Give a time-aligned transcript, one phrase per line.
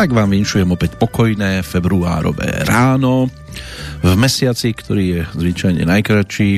[0.00, 3.28] tak vám vinšujem opäť pokojné februárové ráno.
[4.00, 6.56] V mesiaci, ktorý je zvyčajne najkračší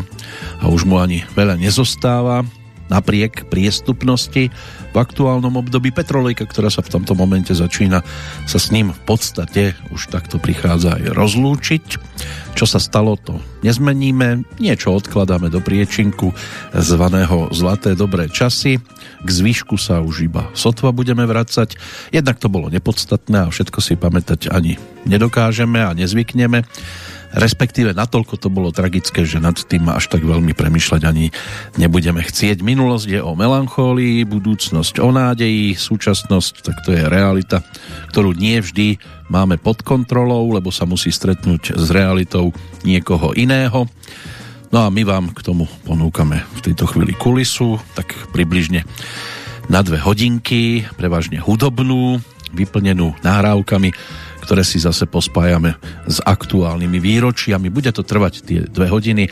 [0.63, 2.47] a už mu ani veľa nezostáva
[2.87, 4.47] napriek priestupnosti
[4.93, 8.05] v aktuálnom období Petrolejka, ktorá sa v tomto momente začína
[8.45, 11.87] sa s ním v podstate už takto prichádza aj rozlúčiť.
[12.53, 16.37] Čo sa stalo, to nezmeníme, niečo odkladáme do priečinku
[16.77, 18.77] zvaného Zlaté dobré časy.
[19.23, 21.81] K zvyšku sa už iba sotva budeme vracať.
[22.13, 24.77] Jednak to bolo nepodstatné a všetko si pamätať ani
[25.09, 26.69] nedokážeme a nezvykneme
[27.33, 31.33] respektíve natoľko to bolo tragické, že nad tým až tak veľmi premyšľať ani
[31.81, 32.61] nebudeme chcieť.
[32.61, 37.65] Minulosť je o melanchólii, budúcnosť o nádeji, súčasnosť, tak to je realita,
[38.13, 39.01] ktorú nie vždy
[39.33, 42.53] máme pod kontrolou, lebo sa musí stretnúť s realitou
[42.85, 43.89] niekoho iného.
[44.73, 48.89] No a my vám k tomu ponúkame v tejto chvíli kulisu, tak približne
[49.69, 52.21] na dve hodinky, prevažne hudobnú,
[52.53, 53.93] vyplnenú nahrávkami,
[54.43, 55.79] ktoré si zase pospájame
[56.11, 57.71] s aktuálnymi výročiami.
[57.71, 59.31] Bude to trvať tie dve hodiny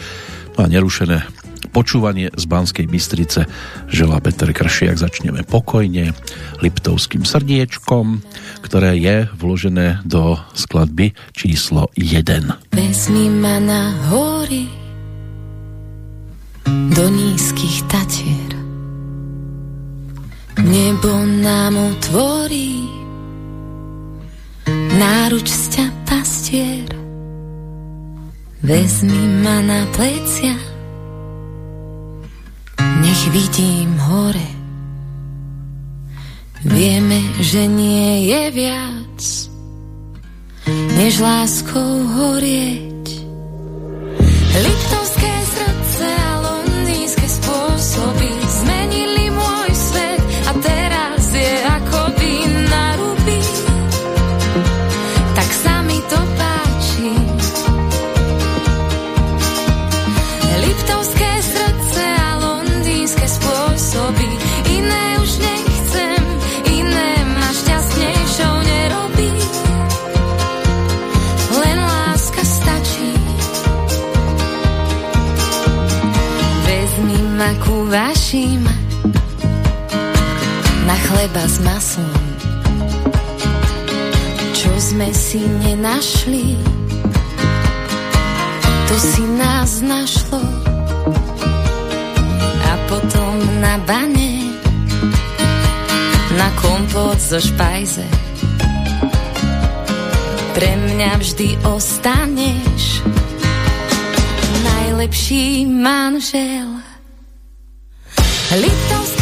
[0.54, 1.26] no a nerušené
[1.70, 3.46] počúvanie z Banskej Bystrice
[3.86, 4.98] želá Peter Kršiak.
[4.98, 6.16] Začneme pokojne
[6.58, 8.24] Liptovským srdiečkom,
[8.64, 12.74] ktoré je vložené do skladby číslo 1.
[12.74, 14.66] Vezmi ma na hory
[16.90, 18.50] do nízkych tatier
[20.60, 21.08] Nebo
[21.40, 22.89] nám otvorí
[25.00, 26.84] náruč sťa pastier.
[28.60, 30.52] Vezmi ma na plecia,
[33.00, 34.50] nech vidím hore.
[36.60, 39.20] Vieme, že nie je viac,
[40.68, 43.06] než láskou horieť.
[44.60, 45.09] Liptovské
[77.40, 78.60] ku vašim
[80.84, 82.24] na chleba s maslom,
[84.52, 86.60] čo sme si nenašli,
[88.88, 90.36] to si nás našlo.
[92.60, 94.52] A potom na bane
[96.36, 98.04] na kompot zo špajze.
[100.52, 103.00] Pre mňa vždy ostaneš
[104.60, 106.69] najlepší manžel
[108.52, 109.19] Little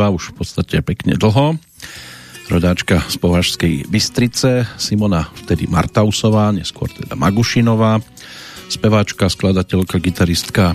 [0.00, 1.60] spieva už v podstate pekne dlho.
[2.48, 8.00] Rodáčka z Považskej Bystrice, Simona vtedy Martausová, neskôr teda Magušinová,
[8.72, 10.72] speváčka, skladateľka, gitaristka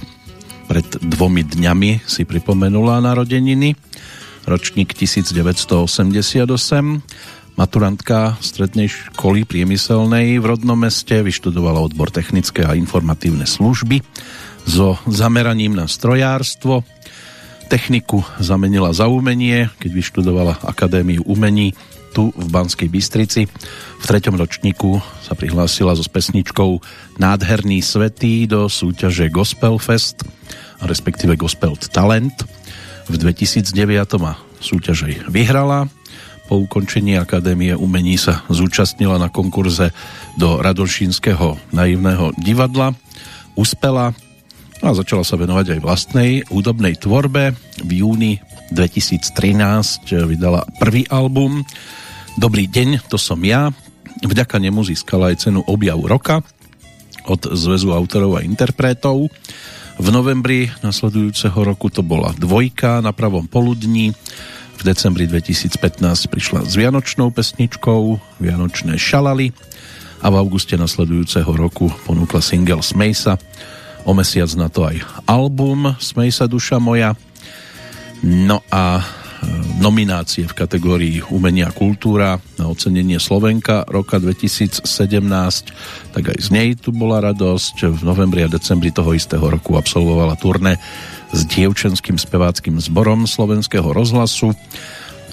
[0.70, 3.74] pred dvomi dňami si pripomenula narodeniny.
[4.46, 6.46] Ročník 1988
[7.58, 14.06] maturantka strednej školy priemyselnej v rodnom meste, vyštudovala odbor technické a informatívne služby
[14.70, 16.86] so zameraním na strojárstvo.
[17.66, 21.74] Techniku zamenila za umenie, keď vyštudovala Akadémiu umení
[22.16, 23.50] tu v Banskej Bystrici.
[24.00, 26.80] V treťom ročníku sa prihlásila so pesničkou
[27.20, 30.24] Nádherný svetý do súťaže Gospel Fest,
[30.80, 32.48] respektíve Gospel Talent.
[33.12, 33.68] V 2009
[34.24, 35.92] a súťaž vyhrala
[36.46, 39.90] po ukončení Akadémie umení sa zúčastnila na konkurze
[40.38, 42.94] do Radošínskeho naivného divadla.
[43.58, 44.14] Uspela
[44.86, 47.58] a začala sa venovať aj vlastnej hudobnej tvorbe.
[47.82, 48.38] V júni
[48.70, 51.66] 2013 vydala prvý album
[52.38, 53.74] Dobrý deň, to som ja.
[54.22, 56.46] Vďaka nemu získala aj cenu Objav roka
[57.26, 59.34] od Zväzu autorov a interpretov.
[59.98, 64.14] V novembri nasledujúceho roku to bola dvojka na pravom poludní
[64.76, 69.56] v decembri 2015 prišla s Vianočnou pesničkou Vianočné šalaly
[70.20, 73.40] a v auguste nasledujúceho roku ponúkla single Smejsa.
[74.06, 77.18] O mesiac na to aj album Smejsa duša moja.
[78.22, 79.04] No a e,
[79.82, 84.86] nominácie v kategórii Umenia a kultúra na ocenenie Slovenka roka 2017,
[86.14, 87.98] tak aj z nej tu bola radosť.
[87.98, 90.78] V novembri a decembri toho istého roku absolvovala turné
[91.34, 94.54] s dievčenským speváckým zborom slovenského rozhlasu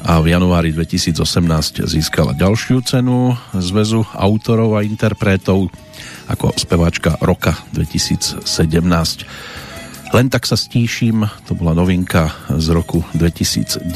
[0.03, 5.71] a v januári 2018 získala ďalšiu cenu Zväzu autorov a interpretov
[6.27, 8.47] ako speváčka roka 2017.
[10.13, 13.87] Len tak sa stíšim, to bola novinka z roku 2019,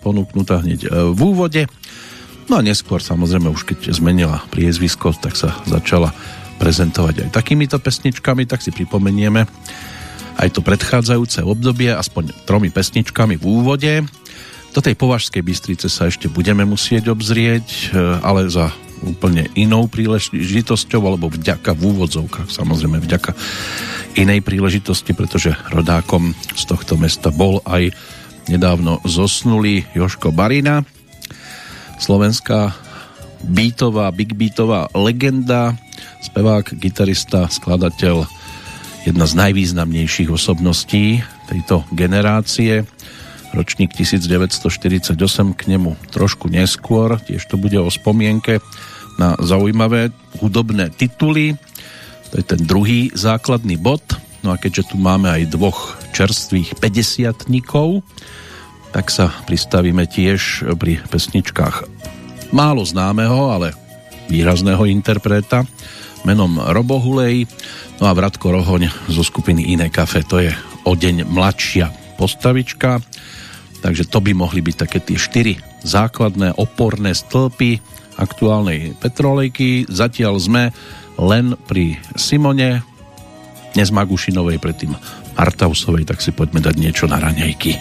[0.00, 1.68] ponúknutá hneď e, v úvode.
[2.50, 6.10] No a neskôr samozrejme už keď zmenila priezvisko, tak sa začala
[6.58, 9.46] prezentovať aj takýmito pesničkami, tak si pripomenieme
[10.40, 13.92] aj to predchádzajúce obdobie, aspoň tromi pesničkami v úvode.
[14.70, 18.70] Do tej považskej Bystrice sa ešte budeme musieť obzrieť, e, ale za
[19.02, 23.32] úplne inou príležitosťou, alebo vďaka v úvodzovkách, samozrejme vďaka
[24.14, 27.90] inej príležitosti, pretože rodákom z tohto mesta bol aj
[28.46, 30.84] nedávno zosnulý Joško Barina,
[31.98, 32.76] slovenská
[33.44, 35.74] beatová, big beatová legenda,
[36.20, 38.28] spevák, gitarista, skladateľ,
[39.08, 42.84] jedna z najvýznamnejších osobností tejto generácie.
[43.50, 45.16] Ročník 1948
[45.58, 48.62] k nemu trošku neskôr, tiež to bude o spomienke
[49.18, 51.58] na zaujímavé hudobné tituly.
[52.30, 54.02] To je ten druhý základný bod.
[54.40, 57.50] No a keďže tu máme aj dvoch čerstvých 50
[58.90, 62.00] tak sa pristavíme tiež pri pesničkách
[62.50, 63.74] málo známeho, ale
[64.30, 65.66] výrazného interpreta
[66.26, 67.00] menom Robo
[68.00, 70.52] No a Vratko Rohoň zo skupiny Iné kafe, to je
[70.84, 73.00] o deň mladšia postavička,
[73.80, 77.80] takže to by mohli byť také tie štyri základné oporné stĺpy
[78.20, 79.88] aktuálnej petrolejky.
[79.88, 80.62] Zatiaľ sme
[81.16, 82.84] len pri Simone,
[83.72, 84.92] dnes Magušinovej, predtým
[85.40, 87.72] Artausovej, tak si poďme dať niečo na raňajky.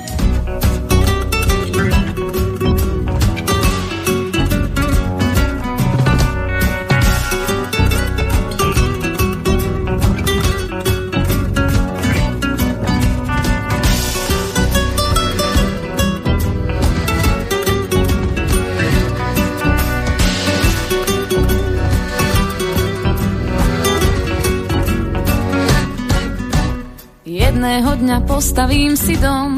[28.09, 29.53] Dňa postavím si dom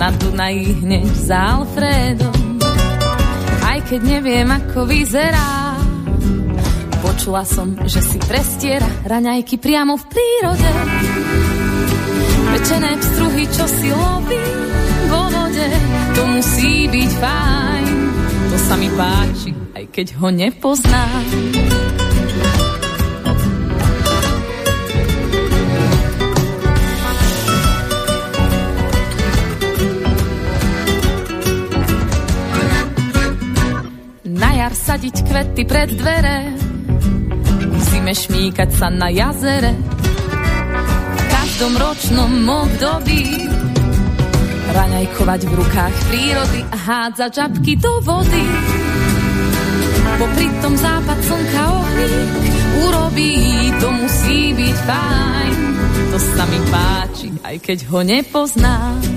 [0.00, 2.56] na Dunaji hneď za Alfredom.
[3.60, 5.76] Aj keď neviem, ako vyzerá,
[7.04, 10.70] počula som, že si prestiera raňajky priamo v prírode.
[12.48, 14.44] Pečené pstruhy, čo si loví
[15.12, 15.68] vo vode,
[16.16, 17.86] to musí byť fajn.
[18.24, 21.24] To sa mi páči, aj keď ho nepoznám.
[34.94, 36.54] Sadiť kvety pred dvere,
[37.82, 39.74] zime šmíkať sa na jazere,
[41.18, 43.42] v každom ročnom období
[44.70, 48.46] raňajkovať v rukách prírody a hádzať žabky do vody.
[50.14, 52.30] Popri tom západ slnka ohník
[52.86, 53.34] urobí,
[53.82, 55.54] to musí byť fajn,
[56.06, 59.13] to sa mi páči, aj keď ho nepoznám.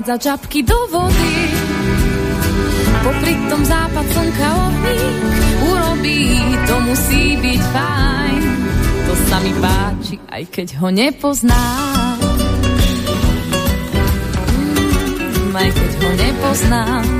[0.00, 1.36] Hádza čapky do vody.
[3.04, 5.00] Popri tom západ slnka ohní
[5.68, 8.42] urobí, to musí byť fajn.
[8.80, 12.16] To sa mi páči, aj keď ho nepoznám.
[14.56, 17.19] Mm, aj keď ho nepoznám.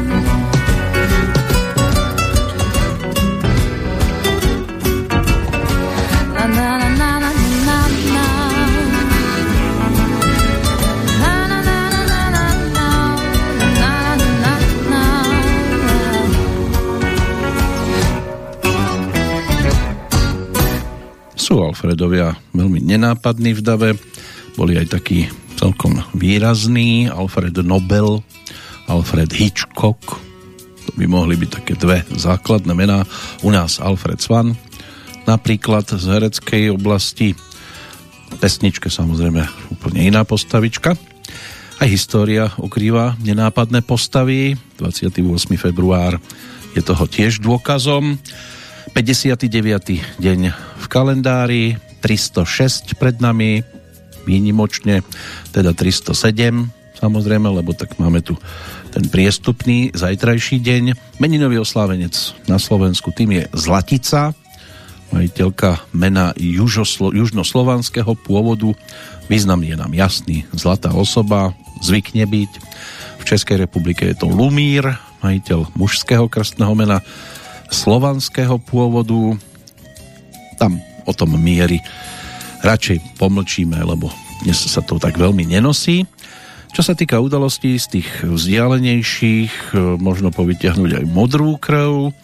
[21.51, 23.91] Sú Alfredovia veľmi nenápadní v dave,
[24.55, 25.27] boli aj takí
[25.59, 28.23] celkom výrazní, Alfred Nobel,
[28.87, 29.99] Alfred Hitchcock,
[30.87, 33.03] to by mohli byť také dve základné mená,
[33.43, 34.55] u nás Alfred Swan,
[35.27, 37.35] napríklad z hereckej oblasti,
[38.39, 40.95] pesničke samozrejme úplne iná postavička,
[41.83, 45.19] aj história ukrýva nenápadné postavy, 28.
[45.59, 46.15] február
[46.79, 48.23] je toho tiež dôkazom.
[48.93, 50.21] 59.
[50.21, 53.63] deň v kalendári, 306 pred nami,
[54.25, 55.07] výnimočne,
[55.55, 58.37] teda 307 samozrejme, lebo tak máme tu
[58.93, 60.85] ten priestupný zajtrajší deň.
[61.17, 62.13] Meninový oslávenec
[62.45, 64.37] na Slovensku tým je Zlatica,
[65.11, 68.77] majiteľka mena južoslo, južnoslovanského pôvodu.
[69.33, 72.53] Význam je nám jasný, zlatá osoba, zvykne byť.
[73.21, 74.85] V Českej republike je to Lumír,
[75.25, 77.01] majiteľ mužského krstného mena
[77.71, 79.39] slovanského pôvodu.
[80.59, 81.81] Tam o tom miery
[82.61, 84.13] radšej pomlčíme, lebo
[84.45, 86.05] dnes sa to tak veľmi nenosí.
[86.71, 92.15] Čo sa týka udalostí z tých vzdialenejších, možno povytiahnuť aj modrú krv.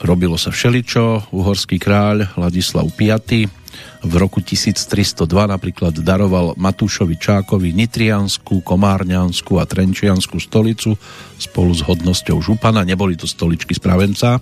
[0.00, 1.32] Robilo sa všeličo.
[1.32, 3.12] Uhorský kráľ Ladislav V
[4.00, 10.96] v roku 1302 napríklad daroval Matúšovi Čákovi Nitrianskú, Komárňanskú a Trenčianskú stolicu
[11.36, 12.80] spolu s hodnosťou župana.
[12.88, 14.40] Neboli to stoličky spravenca.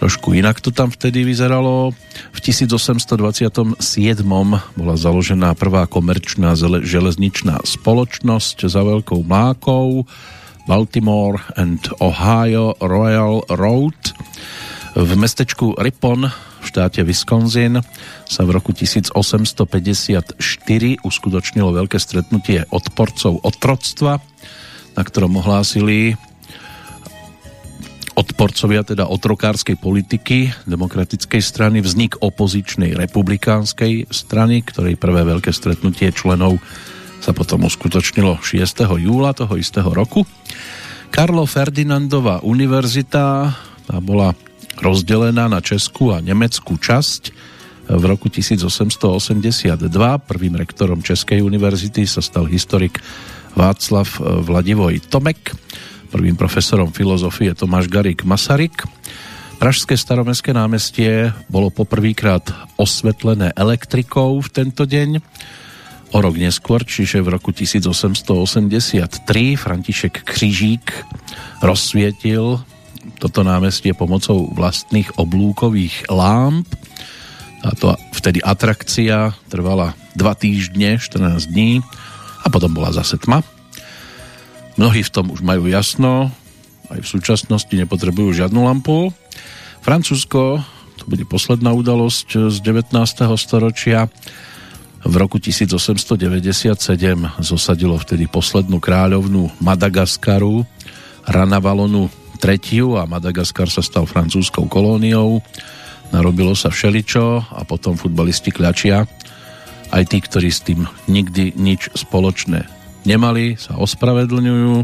[0.00, 1.92] Trošku inak to tam vtedy vyzeralo.
[2.32, 3.12] V 1827
[4.72, 10.08] bola založená prvá komerčná železničná spoločnosť za veľkou mlákou
[10.64, 14.16] Baltimore and Ohio Royal Road.
[14.90, 17.78] V mestečku Ripon v štáte Wisconsin
[18.26, 20.34] sa v roku 1854
[21.06, 24.18] uskutočnilo veľké stretnutie odporcov otroctva,
[24.98, 26.18] na ktorom ohlásili
[28.18, 36.58] odporcovia teda otrokárskej politiky demokratickej strany vznik opozičnej republikánskej strany, ktorej prvé veľké stretnutie členov
[37.22, 38.58] sa potom uskutočnilo 6.
[38.98, 40.26] júla toho istého roku.
[41.14, 43.54] Karlo Ferdinandova univerzita,
[43.86, 44.34] tá bola
[44.80, 47.22] rozdelená na českú a nemeckú časť.
[47.90, 49.76] V roku 1882
[50.24, 53.02] prvým rektorom Českej univerzity sa stal historik
[53.58, 54.06] Václav
[54.46, 55.52] Vladivoj Tomek,
[56.14, 58.86] prvým profesorom filozofie Tomáš Garik Masaryk.
[59.58, 62.46] Pražské staromestské námestie bolo poprvýkrát
[62.80, 65.20] osvetlené elektrikou v tento deň.
[66.10, 69.20] O rok neskôr, čiže v roku 1883,
[69.54, 70.86] František Křížík
[71.60, 72.62] rozsvietil
[73.20, 76.64] toto námestie pomocou vlastných oblúkových lámp.
[77.60, 81.84] Táto vtedy atrakcia trvala 2 týždne, 14 dní
[82.40, 83.44] a potom bola zase tma.
[84.80, 86.32] Mnohí v tom už majú jasno,
[86.88, 89.12] aj v súčasnosti nepotrebujú žiadnu lampu.
[89.84, 90.64] Francúzsko,
[90.96, 92.96] to bude posledná udalosť z 19.
[93.36, 94.08] storočia,
[95.00, 96.76] v roku 1897
[97.40, 100.64] zosadilo vtedy poslednú kráľovnú Madagaskaru,
[101.24, 105.44] Ranavalonu tretiu a Madagaskar sa stal francúzskou kolóniou.
[106.10, 109.04] Narobilo sa všeličo a potom futbalisti kľačia.
[109.92, 112.64] Aj tí, ktorí s tým nikdy nič spoločné
[113.04, 114.74] nemali, sa ospravedlňujú,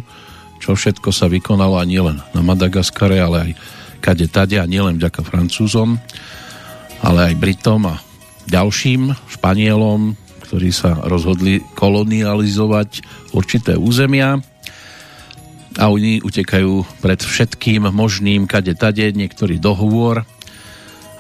[0.61, 3.51] čo všetko sa vykonalo a nielen na Madagaskare, ale aj
[4.05, 5.99] kade tade a nielen vďaka Francúzom,
[7.01, 7.99] ale aj Britom a
[8.47, 10.15] ďalším Španielom,
[10.47, 13.03] ktorí sa rozhodli kolonializovať
[13.35, 14.39] určité územia
[15.77, 20.25] a oni utekajú pred všetkým možným kade tade, niektorý dohovor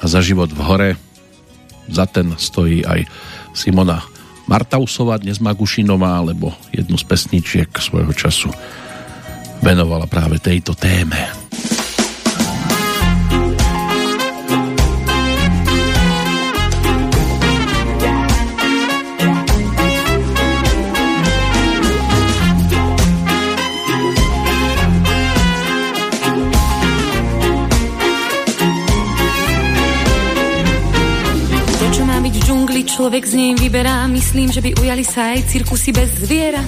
[0.00, 0.90] a za život v hore
[1.86, 3.06] za ten stojí aj
[3.54, 4.02] Simona
[4.46, 8.50] Martausová, dnes Magušinová, alebo jednu z pesničiek svojho času
[9.62, 11.18] venovala práve tejto téme.
[33.06, 36.66] Človek z nej vyberá, myslím, že by ujali sa aj cirkusy bez zvierat.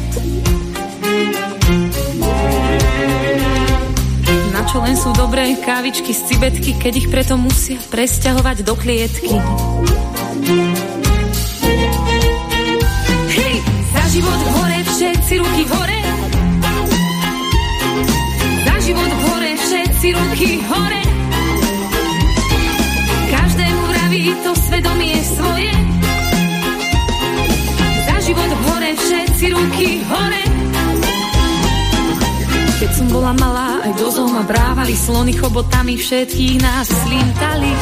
[4.54, 9.34] Na čo len sú dobré kávičky z cibetky, keď ich preto musia presťahovať do klietky.
[13.34, 13.54] Hej,
[13.90, 16.00] za život hore, všetci ruky hore.
[18.62, 21.02] Za život hore, všetci ruky hore.
[23.26, 25.87] Každému vraví to svedomie svoje
[29.08, 30.44] všetci ruky hore.
[32.78, 37.72] Keď som bola malá, aj do ma brávali slony chobotami, všetkých nás slintali.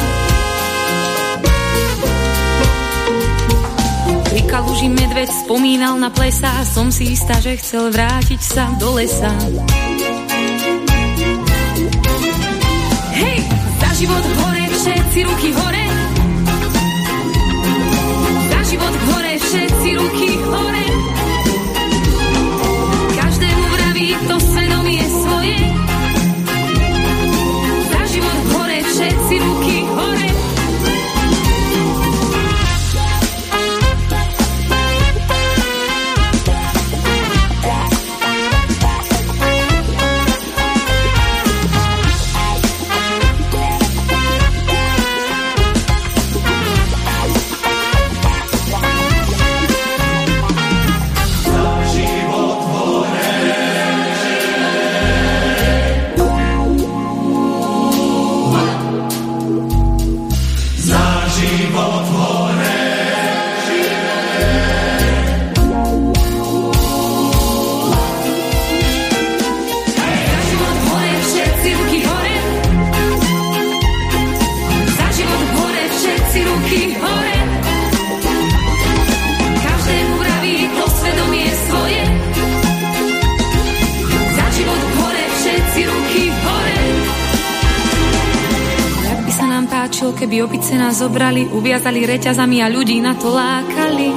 [4.31, 9.31] Pri kaluži medveď spomínal na plesa, som si istá, že chcel vrátiť sa do lesa.
[13.19, 13.39] Hej,
[13.83, 15.85] za život hore, všetci ruky hore,
[18.67, 20.96] život hore, všetci ruky hore.
[90.87, 94.07] Nás zobrali, uviazali reťazami a ľudí na to lákali.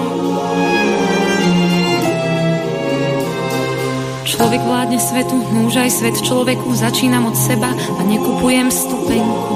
[4.22, 9.49] Človek vládne svetu, no už aj svet človeku, začínam od seba a nekupujem stupenku.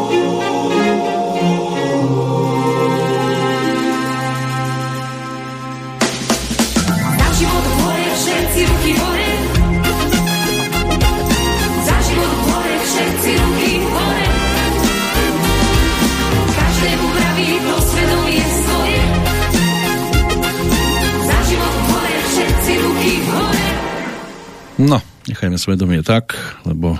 [25.44, 26.96] Nechajme svedomie tak, lebo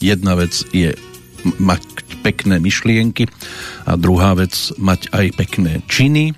[0.00, 0.96] jedna vec je
[1.60, 1.84] mať
[2.24, 3.28] pekné myšlienky
[3.84, 6.32] a druhá vec mať aj pekné činy.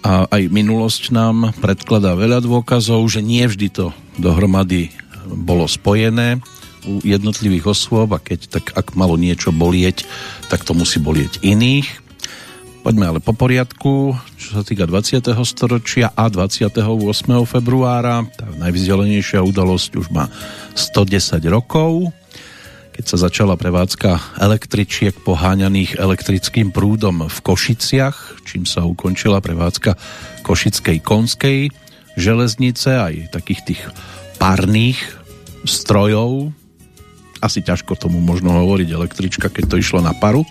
[0.00, 4.88] A aj minulosť nám predkladá veľa dôkazov, že nie vždy to dohromady
[5.28, 6.40] bolo spojené
[6.88, 10.08] u jednotlivých osôb a keď tak ak malo niečo bolieť,
[10.48, 12.00] tak to musí bolieť iných.
[12.80, 15.20] Poďme ale po poriadku, čo sa týka 20.
[15.44, 16.80] storočia a 28.
[17.44, 18.24] februára.
[18.32, 20.32] Tá najvzdelenejšia udalosť už má
[20.72, 22.08] 110 rokov,
[22.94, 29.98] keď sa začala prevádzka električiek poháňaných elektrickým prúdom v Košiciach, čím sa ukončila prevádzka
[30.46, 31.74] Košickej konskej
[32.14, 33.82] železnice, aj takých tých
[34.38, 35.02] párnych
[35.66, 36.54] strojov.
[37.42, 40.46] Asi ťažko tomu možno hovoriť električka, keď to išlo na paru.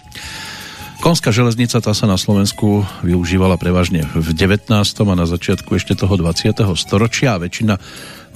[1.03, 4.71] Konská železnica tá sa na Slovensku využívala prevažne v 19.
[4.71, 6.55] a na začiatku ešte toho 20.
[6.79, 7.75] storočia a väčšina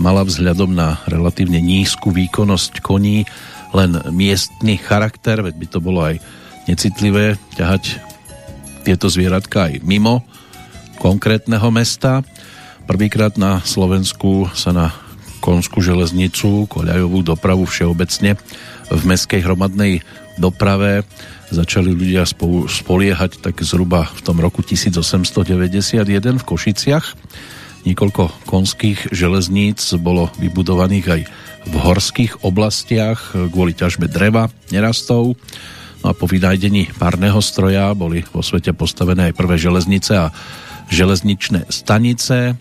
[0.03, 3.23] mala vzhľadom na relatívne nízku výkonnosť koní
[3.71, 6.19] len miestny charakter, veď by to bolo aj
[6.67, 8.03] necitlivé ťahať
[8.83, 10.27] tieto zvieratka aj mimo
[10.99, 12.19] konkrétneho mesta.
[12.83, 14.91] Prvýkrát na Slovensku sa na
[15.39, 18.35] konskú železnicu, koľajovú dopravu všeobecne
[18.91, 20.03] v meskej hromadnej
[20.37, 21.03] doprave
[21.49, 22.23] začali ľudia
[22.67, 26.05] spoliehať tak zhruba v tom roku 1891
[26.39, 27.05] v Košiciach.
[27.87, 31.21] Niekoľko konských železníc bolo vybudovaných aj
[31.67, 35.39] v horských oblastiach kvôli ťažbe dreva, nerastov.
[36.03, 40.35] No a po vynájdení párneho stroja boli vo svete postavené aj prvé železnice a
[40.91, 42.55] železničné stanice.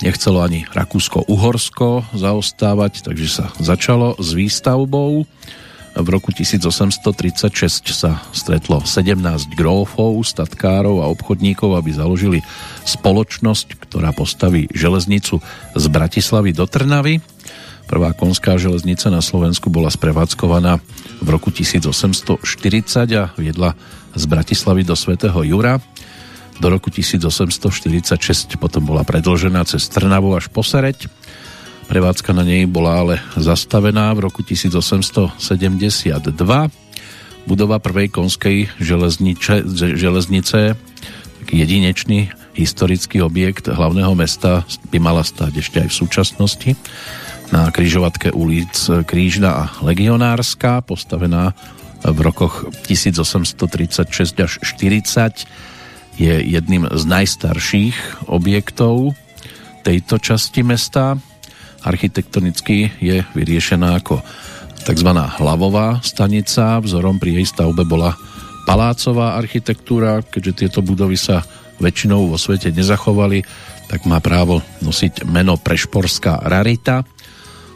[0.00, 5.26] nechcelo ani Rakúsko-Uhorsko zaostávať, takže sa začalo s výstavbou.
[5.96, 9.18] V roku 1836 sa stretlo 17
[9.56, 12.38] grófov, statkárov a obchodníkov, aby založili
[12.84, 15.40] spoločnosť, ktorá postaví železnicu
[15.72, 17.24] z Bratislavy do Trnavy.
[17.88, 20.76] Prvá konská železnica na Slovensku bola sprevádzkovaná
[21.24, 22.44] v roku 1840
[23.16, 23.72] a viedla
[24.12, 25.80] z Bratislavy do Svetého Jura
[26.58, 31.06] do roku 1846 potom bola predlžená cez Trnavu až po Sereď.
[31.88, 35.40] Prevádzka na nej bola ale zastavená v roku 1872.
[37.48, 39.64] Budova prvej konskej železnice,
[39.96, 40.76] železnice
[41.40, 46.70] taký jedinečný historický objekt hlavného mesta by mala stať ešte aj v súčasnosti
[47.48, 48.76] na križovatke ulic
[49.08, 51.56] Krížna a Legionárska, postavená
[52.04, 59.16] v rokoch 1836 až 40 je jedným z najstarších objektov
[59.86, 61.16] tejto časti mesta.
[61.84, 64.22] Architektonicky je vyriešená ako
[64.82, 65.10] tzv.
[65.14, 66.80] hlavová stanica.
[66.82, 68.14] Vzorom pri jej stavbe bola
[68.66, 71.44] palácová architektúra, keďže tieto budovy sa
[71.78, 73.46] väčšinou vo svete nezachovali,
[73.86, 77.06] tak má právo nosiť meno Prešporská rarita,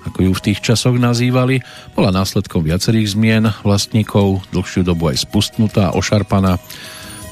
[0.03, 1.63] ako ju v tých časoch nazývali.
[1.95, 6.59] Bola následkom viacerých zmien vlastníkov, dlhšiu dobu aj spustnutá, ošarpaná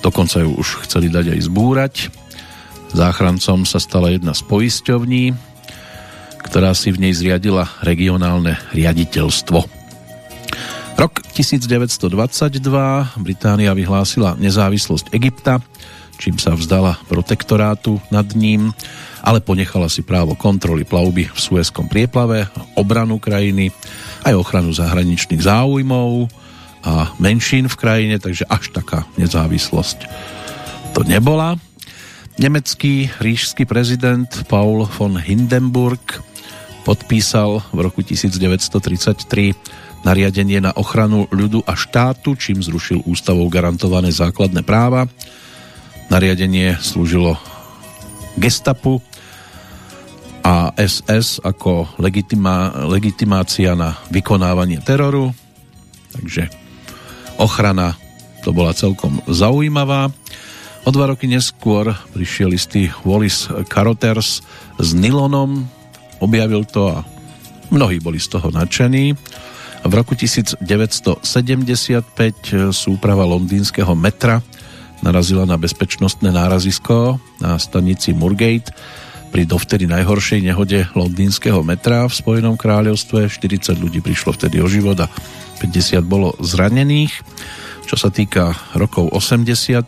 [0.01, 1.95] Dokonca ju už chceli dať aj zbúrať.
[2.97, 5.50] Záchrancom sa stala jedna z poisťovní,
[6.45, 9.59] ktorá si v nej zriadila regionálne riaditeľstvo.
[11.01, 12.61] Rok 1922
[13.25, 15.65] Británia vyhlásila nezávislosť Egypta,
[16.21, 18.77] čím sa vzdala protektorátu nad ním,
[19.25, 23.73] ale ponechala si právo kontroly plavby v Suezkom prieplave, obranu krajiny,
[24.29, 26.29] aj ochranu zahraničných záujmov,
[26.81, 30.09] a menšín v krajine, takže až taká nezávislosť
[30.97, 31.61] to nebola.
[32.41, 36.01] Nemecký ríšský prezident Paul von Hindenburg
[36.83, 39.55] podpísal v roku 1933
[40.05, 45.05] nariadenie na ochranu ľudu a štátu, čím zrušil ústavou garantované základné práva.
[46.09, 47.37] Nariadenie slúžilo
[48.41, 48.99] gestapu
[50.41, 55.37] a SS ako legitima, legitimácia na vykonávanie teroru.
[56.17, 56.49] Takže
[57.37, 57.95] ochrana
[58.41, 60.09] to bola celkom zaujímavá.
[60.89, 64.41] O dva roky neskôr prišiel istý Wallis Caroters
[64.81, 65.69] s Nilonom,
[66.21, 67.03] objavil to a
[67.73, 69.17] mnohí boli z toho nadšení.
[69.81, 71.25] V roku 1975
[72.71, 74.45] súprava londýnskeho metra
[75.01, 78.77] narazila na bezpečnostné nárazisko na stanici Murgate
[79.33, 83.31] pri dovtedy najhoršej nehode londýnskeho metra v Spojenom kráľovstve.
[83.31, 85.09] 40 ľudí prišlo vtedy o život a
[85.63, 87.15] 50 bolo zranených.
[87.89, 89.81] Čo sa týka rokov 80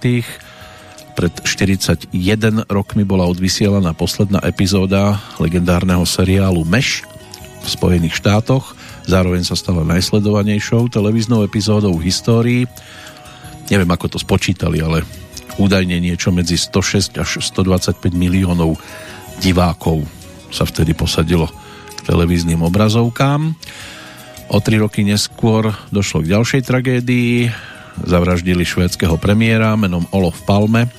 [1.23, 1.39] pred
[1.71, 7.07] 41 rokmi bola odvysielaná posledná epizóda legendárneho seriálu Meš
[7.63, 8.75] v Spojených štátoch.
[9.07, 12.63] Zároveň sa stala najsledovanejšou televíznou epizódou v histórii.
[13.71, 15.07] Neviem, ako to spočítali, ale
[15.63, 18.83] údajne niečo medzi 106 až 125 miliónov
[19.39, 20.03] divákov
[20.51, 21.47] sa vtedy posadilo
[22.03, 23.55] k televíznym obrazovkám.
[24.51, 27.47] O tri roky neskôr došlo k ďalšej tragédii.
[28.11, 30.91] Zavraždili švédskeho premiéra menom Olof Palme.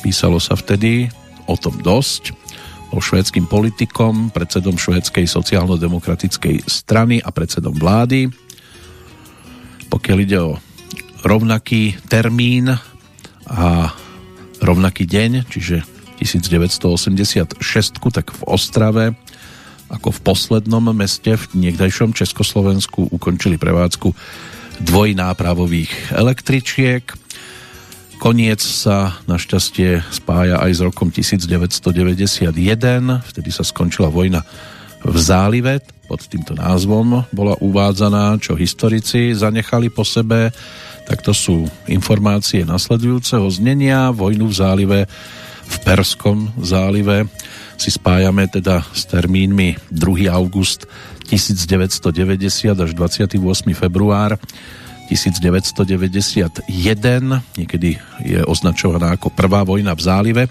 [0.00, 1.12] Písalo sa vtedy
[1.44, 2.32] o tom dosť.
[2.90, 8.26] O švédským politikom, predsedom švédskej sociálno-demokratickej strany a predsedom vlády.
[9.86, 10.58] Pokiaľ ide o
[11.22, 12.74] rovnaký termín
[13.46, 13.94] a
[14.58, 15.86] rovnaký deň, čiže
[16.18, 17.62] 1986,
[18.10, 19.14] tak v Ostrave
[19.90, 24.14] ako v poslednom meste v niekdajšom Československu ukončili prevádzku
[24.86, 27.02] dvojnápravových električiek.
[28.20, 32.52] Koniec sa našťastie spája aj s rokom 1991,
[33.24, 34.44] vtedy sa skončila vojna
[35.00, 40.52] v zálive, pod týmto názvom bola uvádzaná, čo historici zanechali po sebe,
[41.08, 44.98] tak to sú informácie nasledujúceho znenia, vojnu v zálive
[45.64, 47.24] v Perskom zálive
[47.80, 50.28] si spájame teda s termínmi 2.
[50.28, 50.84] august
[51.24, 53.40] 1990 až 28.
[53.72, 54.36] február
[55.10, 56.70] 1991.
[57.58, 60.42] Niekedy je označovaná ako prvá vojna v zálive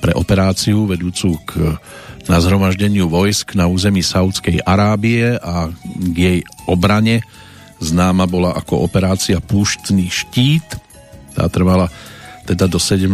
[0.00, 1.76] pre operáciu vedúcu k
[2.24, 5.68] na zhromaždeniu vojsk na území Saudskej Arábie a
[6.12, 6.38] k jej
[6.70, 7.20] obrane
[7.80, 10.78] známa bola ako operácia Púštny štít.
[11.32, 11.88] Tá trvala
[12.44, 13.12] teda do 17.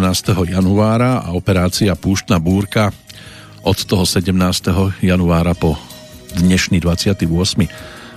[0.51, 2.91] januára a operácia Púštna búrka
[3.67, 4.31] od toho 17.
[5.03, 5.75] januára po
[6.37, 7.25] dnešný 28.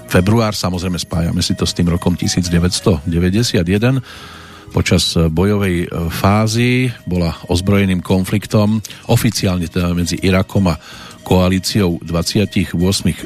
[0.10, 0.58] február.
[0.58, 3.06] Samozrejme spájame si to s tým rokom 1991.
[4.74, 10.78] počas bojovej fázy bola ozbrojeným konfliktom oficiálne teda medzi Irakom a
[11.22, 12.74] koalíciou 28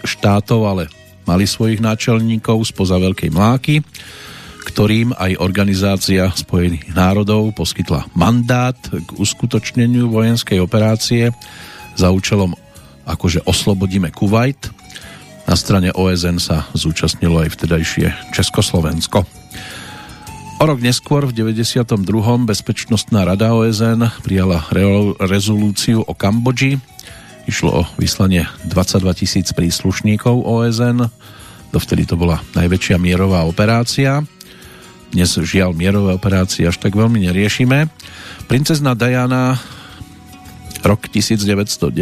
[0.04, 0.91] štátov, ale
[1.24, 3.80] mali svojich náčelníkov spoza Veľkej Mláky,
[4.67, 11.32] ktorým aj Organizácia spojených národov poskytla mandát k uskutočneniu vojenskej operácie
[11.96, 12.56] za účelom
[13.04, 14.72] akože oslobodíme Kuwait.
[15.54, 19.22] Na strane OSN sa zúčastnilo aj vtedajšie Československo.
[20.58, 21.94] O rok neskôr v 92.
[22.50, 24.66] Bezpečnostná rada OSN prijala
[25.22, 26.82] rezolúciu o Kambodži.
[27.46, 31.06] Išlo o vyslanie 22 tisíc príslušníkov OSN.
[31.70, 34.26] Dovtedy to bola najväčšia mierová operácia.
[35.13, 37.94] Dnes žiaľ mierové operácie až tak veľmi neriešime.
[38.50, 39.62] Princezna Diana
[40.82, 41.94] rok 1996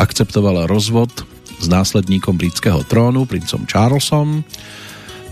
[0.00, 4.42] akceptovala rozvod s následníkom britského trónu, princom Charlesom.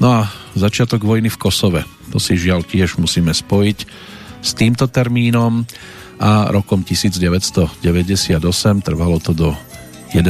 [0.01, 1.83] No a začiatok vojny v Kosove.
[2.11, 3.79] To si žiaľ tiež musíme spojiť
[4.43, 5.65] s týmto termínom
[6.23, 7.83] a rokom 1998
[8.83, 9.51] trvalo to do
[10.13, 10.29] 11.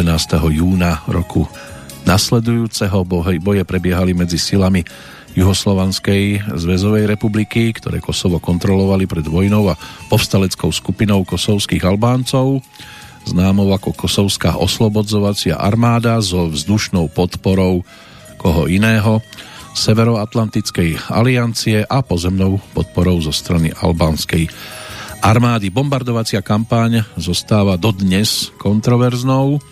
[0.53, 1.45] júna roku
[2.07, 3.03] nasledujúceho.
[3.43, 4.85] Boje prebiehali medzi silami
[5.33, 9.81] Juhoslovanskej zväzovej republiky, ktoré Kosovo kontrolovali pred vojnou a
[10.13, 12.61] povstaleckou skupinou kosovských Albáncov,
[13.27, 17.87] známou ako Kosovská oslobodzovacia armáda so vzdušnou podporou
[18.43, 19.23] koho iného,
[19.73, 24.53] Severoatlantickej aliancie a pozemnou podporou zo strany albánskej
[25.25, 25.73] armády.
[25.73, 29.65] Bombardovacia kampáň zostáva dodnes kontroverznou,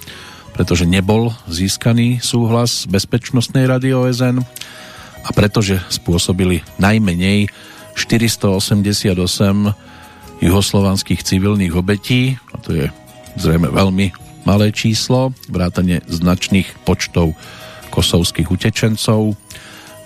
[0.56, 4.40] pretože nebol získaný súhlas Bezpečnostnej rady OSN
[5.20, 7.52] a pretože spôsobili najmenej
[7.92, 9.12] 488
[10.40, 12.86] juhoslovanských civilných obetí, a to je
[13.38, 14.10] zrejme veľmi
[14.48, 17.36] malé číslo, vrátane značných počtov
[17.90, 19.36] kosovských utečencov,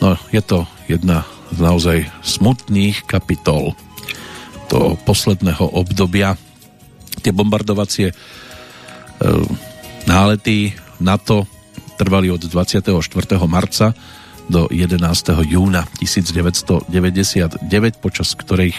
[0.04, 3.72] No, je to jedna z naozaj smutných kapitol
[4.66, 6.36] toho posledného obdobia.
[7.24, 8.14] Tie bombardovacie e,
[10.04, 11.46] nálety NATO
[11.94, 12.92] trvali od 24.
[13.46, 13.96] marca
[14.44, 15.00] do 11.
[15.46, 17.64] júna 1999,
[18.02, 18.76] počas ktorých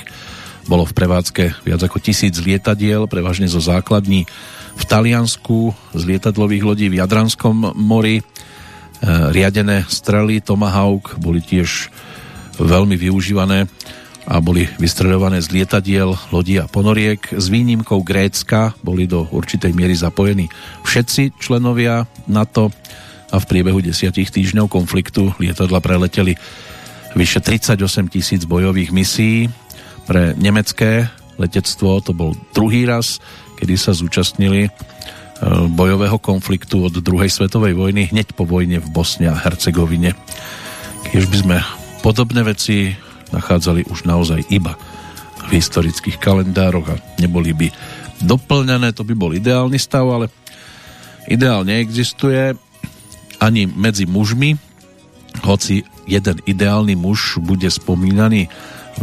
[0.66, 4.26] bolo v prevádzke viac ako tisíc lietadiel, prevažne zo základní
[4.76, 8.26] v Taliansku, z lietadlových lodí v Jadranskom mori,
[8.96, 11.92] E, riadené strely Tomahawk boli tiež
[12.58, 13.68] veľmi využívané
[14.26, 17.22] a boli vystredované z lietadiel, lodí a ponoriek.
[17.36, 20.48] S výnimkou Grécka boli do určitej miery zapojení
[20.88, 22.72] všetci členovia NATO
[23.30, 26.34] a v priebehu desiatich týždňov konfliktu lietadla preleteli
[27.14, 27.78] vyše 38
[28.10, 29.52] tisíc bojových misií.
[30.06, 33.20] Pre nemecké letectvo to bol druhý raz,
[33.58, 34.72] kedy sa zúčastnili
[35.36, 40.16] E, bojového konfliktu od druhej svetovej vojny hneď po vojne v Bosne a Hercegovine.
[41.12, 41.58] Keď by sme
[42.00, 42.96] podobné veci
[43.36, 44.80] nachádzali už naozaj iba
[45.52, 47.68] v historických kalendároch a neboli by
[48.24, 50.32] doplňané, to by bol ideálny stav, ale
[51.28, 52.56] ideál neexistuje
[53.44, 54.56] ani medzi mužmi,
[55.44, 58.48] hoci jeden ideálny muž bude spomínaný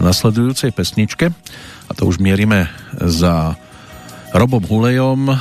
[0.01, 1.33] nasledujúcej pesničke
[1.89, 3.57] a to už mierime za
[4.33, 5.37] Robom Hulejom,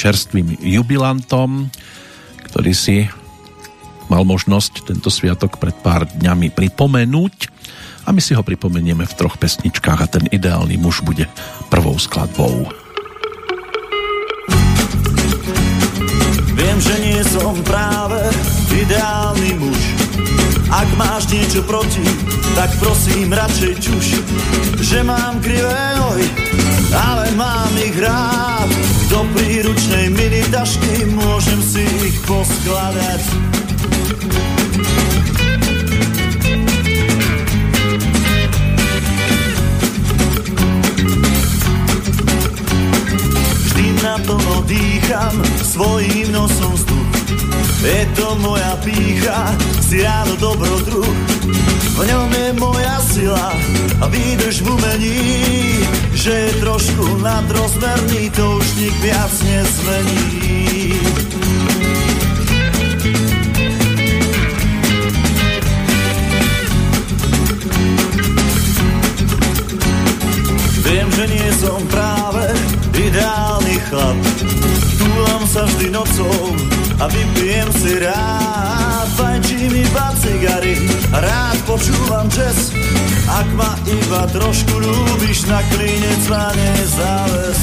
[0.00, 1.68] čerstvým jubilantom,
[2.48, 3.04] ktorý si
[4.08, 7.34] mal možnosť tento sviatok pred pár dňami pripomenúť
[8.08, 11.28] a my si ho pripomenieme v troch pesničkách a ten ideálny muž bude
[11.68, 12.66] prvou skladbou.
[16.56, 18.24] Viem, že nie som práve
[18.72, 19.99] ideálny muž
[20.70, 22.06] Ak máš niečo proti,
[22.54, 24.06] tak prosím radšej čuš
[24.78, 26.26] Že mám krivé nohy,
[26.94, 28.70] ale mám ich rád
[29.10, 33.22] do príručnej mini tašky môžem si ich poskladať.
[43.66, 45.34] Vždy naplno dýcham
[45.66, 46.99] svojím nosom vzduch.
[47.80, 51.14] Je to moja pícha, si ráno dobrodruh.
[51.96, 53.48] V ňom je moja sila
[54.00, 55.18] a výdrž v umení
[56.20, 61.00] že je trošku nadrozmerný, to už nik viac nezmení.
[70.84, 72.52] Viem, že nie som práve
[72.92, 74.18] ideálny chlap,
[75.00, 76.52] túlam sa vždy nocou
[77.00, 79.08] a vypijem si rád.
[79.16, 80.76] Fajčí mi iba cigary,
[81.12, 82.76] rád počúvam jazz.
[83.24, 87.60] Ak ma iba trošku ľúbiš, na klinec ma nezáves.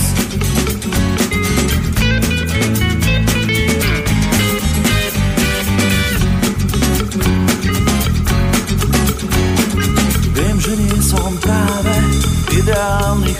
[10.33, 11.93] Viem, že nie som práve
[12.57, 13.33] ideálny,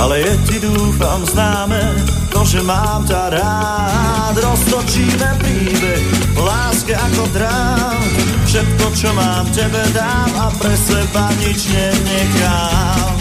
[0.00, 4.34] ale je ti dúfam známe že mám ťa rád.
[4.36, 6.02] Roztočíme príbeh,
[6.36, 8.00] láske ako drám.
[8.44, 13.16] Všetko, čo mám, tebe dám a pre seba nič nenechám.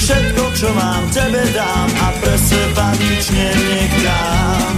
[0.00, 4.72] Všetko, čo mám, tebe dám a pre seba nič nenechám.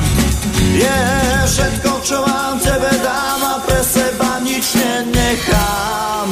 [0.77, 6.29] Je yeah, všetko, čo mám, tebe dám a pre seba nič nenechám.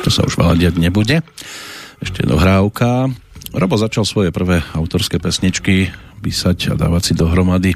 [0.00, 1.20] To sa už veľa diať nebude.
[2.00, 3.10] Ešte dohrávka.
[3.56, 5.88] Robo začal svoje prvé autorské pesničky
[6.20, 7.72] písať a dávať si dohromady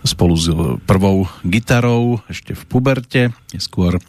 [0.00, 0.48] spolu s
[0.88, 3.22] prvou gitarou ešte v puberte.
[3.52, 4.00] Neskôr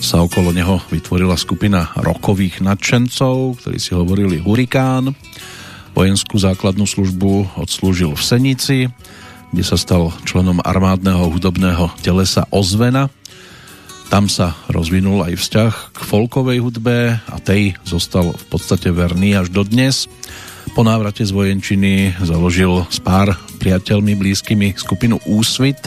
[0.00, 5.12] sa okolo neho vytvorila skupina rokových nadšencov, ktorí si hovorili Hurikán.
[5.92, 8.78] Vojenskú základnú službu odslúžil v Senici,
[9.52, 13.12] kde sa stal členom armádneho hudobného telesa Ozvena.
[14.06, 19.50] Tam sa rozvinul aj vzťah k folkovej hudbe a tej zostal v podstate verný až
[19.50, 20.06] dodnes.
[20.78, 25.78] Po návrate z vojenčiny založil s pár priateľmi blízkymi skupinu Úsvit,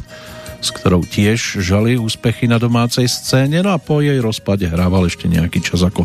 [0.60, 5.32] s ktorou tiež žali úspechy na domácej scéne, no a po jej rozpade hrával ešte
[5.32, 6.04] nejaký čas ako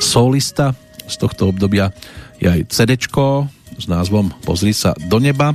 [0.00, 0.72] solista.
[1.04, 1.92] Z tohto obdobia
[2.40, 2.96] je aj CD
[3.80, 5.52] s názvom Pozri sa do neba,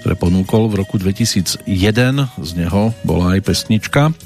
[0.00, 1.66] ktoré ponúkol v roku 2001,
[2.40, 4.16] z neho bola aj pesnička.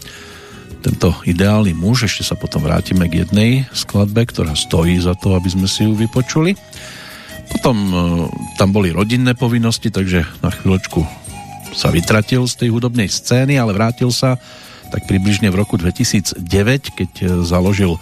[0.81, 5.53] Tento ideálny muž, ešte sa potom vrátime k jednej skladbe, ktorá stojí za to, aby
[5.53, 6.57] sme si ju vypočuli.
[7.53, 7.93] Potom e,
[8.57, 11.05] tam boli rodinné povinnosti, takže na chvíľočku
[11.77, 14.40] sa vytratil z tej hudobnej scény, ale vrátil sa
[14.90, 16.40] tak približne v roku 2009,
[16.97, 18.01] keď e, založil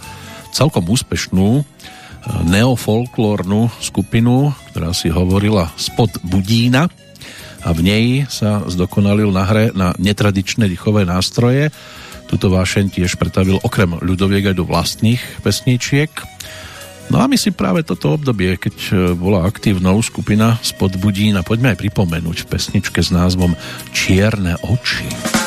[0.55, 1.63] celkom úspešnú e,
[2.47, 6.87] neofolklórnu skupinu, ktorá si hovorila Spod Budína
[7.59, 11.73] a v nej sa zdokonalil na hre na netradičné dýchové nástroje.
[12.29, 16.13] Tuto vášeň tiež pretavil okrem ľudoviek aj do vlastných pesničiek
[17.09, 21.45] No a my si práve toto obdobie, keď e, bola aktívnou skupina spod Budín a
[21.45, 23.57] poďme aj pripomenúť v pesničke s názvom
[23.89, 25.38] Čierne oči.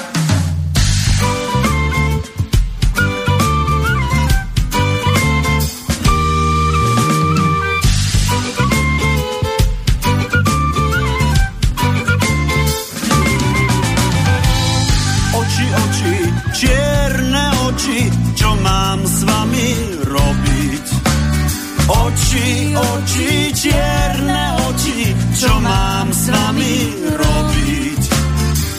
[22.33, 25.01] oči, oči, čierne oči,
[25.37, 26.77] čo mám s nami
[27.13, 28.03] robiť?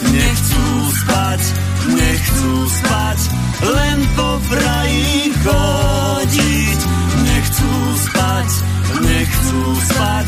[0.10, 1.42] Nechcú spať,
[1.94, 3.20] nechcú spať,
[3.62, 6.80] len po vraji chodiť.
[7.30, 7.74] Nechcú
[8.10, 8.50] spať,
[9.06, 10.28] nechcú spať,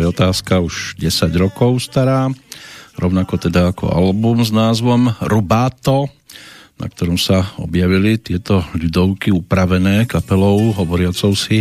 [0.00, 2.32] otázka už 10 rokov stará.
[2.96, 6.08] rovnako teda ako album s názvom Rubato,
[6.80, 11.60] na ktorom sa objavili tieto ľudovky upravené kapelou hovoriacou si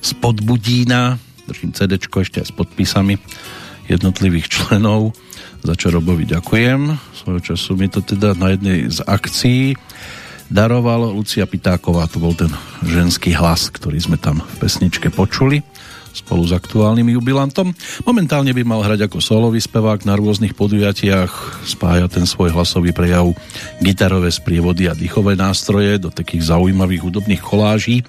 [0.00, 3.14] z Podbudína, držím CD ešte aj s podpisami
[3.86, 5.14] jednotlivých členov,
[5.62, 6.98] za čo Robovi ďakujem.
[7.14, 9.74] Svojho času mi to teda na jednej z akcií
[10.50, 12.50] daroval Lucia Pitáková, to bol ten
[12.82, 15.62] ženský hlas, ktorý sme tam v pesničke počuli
[16.12, 17.72] spolu s aktuálnym jubilantom.
[18.04, 23.32] Momentálne by mal hrať ako solový spevák na rôznych podujatiach, spája ten svoj hlasový prejav
[23.78, 28.02] gitarové sprievody a dýchové nástroje do takých zaujímavých hudobných koláží.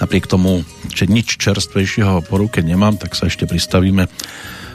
[0.00, 4.10] Napriek tomu, že nič čerstvejšieho po ruke nemám, tak sa ešte pristavíme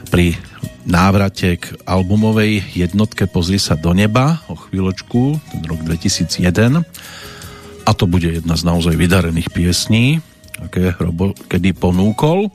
[0.08, 0.40] pri
[0.88, 6.88] návrate k albumovej jednotke Pozri sa do neba o chvíľočku, ten rok 2001
[7.88, 10.20] a to bude jedna z naozaj vydarených piesní
[11.48, 12.50] kedy ponúkol.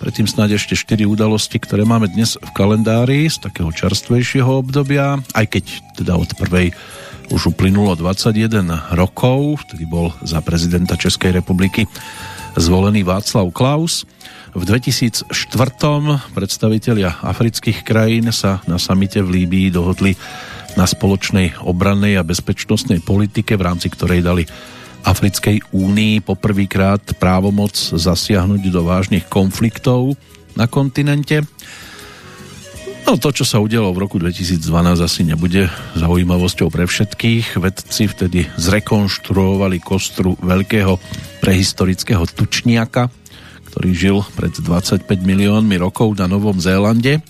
[0.00, 5.46] Predtým snáď ešte 4 udalosti, ktoré máme dnes v kalendári z takého čerstvejšieho obdobia, aj
[5.48, 5.64] keď
[5.96, 6.74] teda od prvej
[7.32, 11.88] už uplynulo 21 rokov, vtedy bol za prezidenta Českej republiky
[12.58, 14.04] zvolený Václav Klaus.
[14.52, 15.32] V 2004
[16.36, 20.14] predstavitelia afrických krajín sa na samite v Líbii dohodli
[20.78, 24.44] na spoločnej obrannej a bezpečnostnej politike, v rámci ktorej dali
[25.04, 30.16] Africkej únii poprvýkrát právomoc zasiahnuť do vážnych konfliktov
[30.56, 31.44] na kontinente.
[33.04, 34.64] No to, čo sa udialo v roku 2012
[35.04, 37.60] asi nebude zaujímavosťou pre všetkých.
[37.60, 40.96] Vedci vtedy zrekonštruovali kostru veľkého
[41.44, 43.12] prehistorického tučniaka,
[43.68, 47.20] ktorý žil pred 25 miliónmi rokov na Novom Zélande.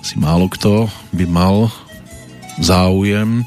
[0.00, 1.68] Asi málo kto by mal
[2.56, 3.44] záujem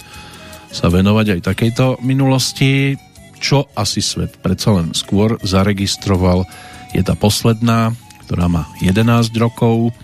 [0.69, 2.99] sa venovať aj takejto minulosti
[3.37, 6.45] čo asi svet predsa len skôr zaregistroval,
[6.95, 7.93] je tá posledná,
[8.27, 9.95] ktorá má 11 rokov.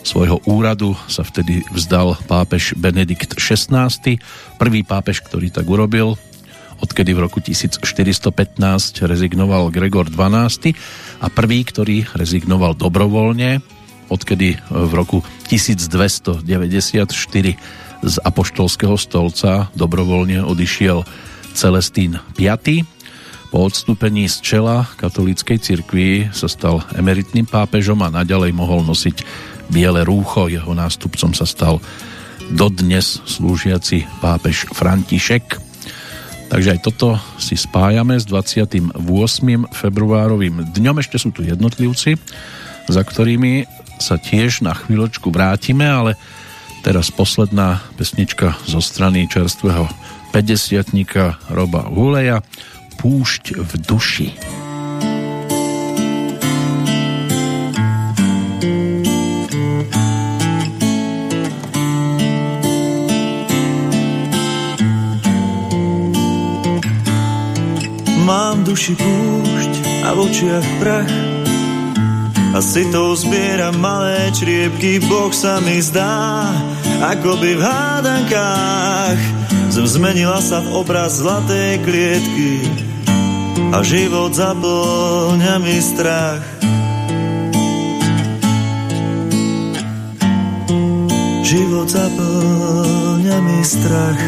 [0.00, 3.92] Svojho úradu sa vtedy vzdal pápež Benedikt XVI,
[4.56, 6.16] prvý pápež, ktorý tak urobil,
[6.80, 7.84] odkedy v roku 1415
[9.04, 10.72] rezignoval Gregor XII
[11.20, 13.60] a prvý, ktorý rezignoval dobrovoľne,
[14.08, 15.20] odkedy v roku
[15.52, 16.48] 1294
[18.00, 21.04] z apoštolského stolca dobrovoľne odišiel
[21.60, 22.48] Celestín V.
[23.52, 29.20] Po odstúpení z čela katolíckej cirkvi sa stal emeritným pápežom a naďalej mohol nosiť
[29.68, 30.48] biele rúcho.
[30.48, 31.76] Jeho nástupcom sa stal
[32.48, 35.60] dodnes slúžiaci pápež František.
[36.48, 38.96] Takže aj toto si spájame s 28.
[39.68, 40.96] februárovým dňom.
[41.04, 42.16] Ešte sú tu jednotlivci,
[42.88, 43.68] za ktorými
[44.00, 46.16] sa tiež na chvíľočku vrátime, ale
[46.80, 49.84] teraz posledná pesnička zo strany čerstvého
[50.32, 52.42] 50 Roba Huleja
[53.00, 54.28] Púšť v duši.
[68.28, 69.72] Mám duši púšť
[70.06, 71.14] a v očiach prach
[72.50, 76.50] a si to zbieram malé čriepky, Boh sa mi zdá,
[76.98, 79.39] ako by v hádankách
[79.70, 82.66] zmenila sa v obraz zlaté klietky
[83.70, 86.42] a život zaplňa mi strach.
[91.46, 94.22] Život zaplňa mi strach.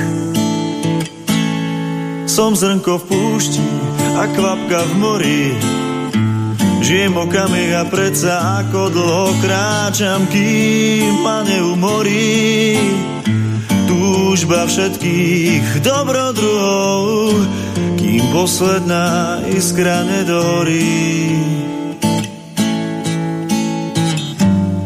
[2.30, 3.66] Som zrnko v púšti
[4.14, 5.44] a kvapka v mori.
[6.82, 12.78] Žijem okamih a predsa ako dlho kráčam, kým ma neumorí
[14.32, 17.36] túžba všetkých dobrodruhov,
[18.00, 21.36] kým posledná iskra nedohorí.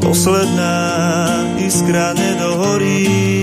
[0.02, 0.74] Posledná
[1.62, 3.35] iskra nedohorí.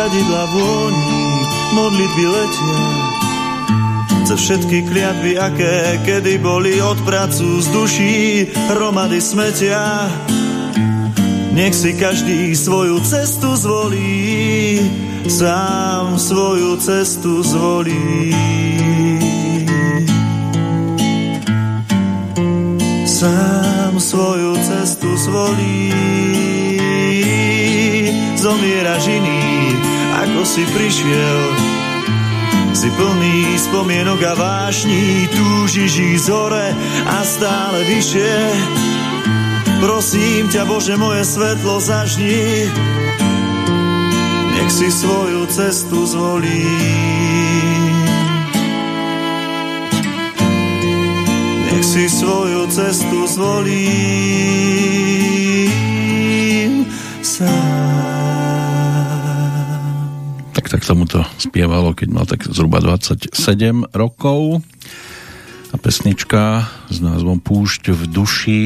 [0.00, 1.44] Kadidla vôni,
[1.76, 2.80] modlitby letia.
[4.24, 8.16] Za všetky kliatby, aké kedy boli od pracu z duší,
[8.72, 10.08] hromady smetia.
[11.52, 14.80] Nech si každý svoju cestu zvolí,
[15.28, 18.32] sám svoju cestu zvolí.
[23.04, 25.92] Sám svoju cestu zvolí
[28.40, 29.40] zomieraš iný,
[30.20, 31.40] ako si prišiel.
[32.70, 36.68] Si plný spomienok a vášní, túžiš ísť hore
[37.08, 38.36] a stále vyššie.
[39.80, 42.68] Prosím ťa, Bože, moje svetlo zažni,
[44.54, 46.68] nech si svoju cestu zvolí.
[51.70, 55.29] Nech si svoju cestu zvolím
[60.90, 63.30] sa mu to spievalo, keď mal tak zhruba 27
[63.94, 64.58] rokov.
[65.70, 68.62] A pesnička s názvom Púšť v duši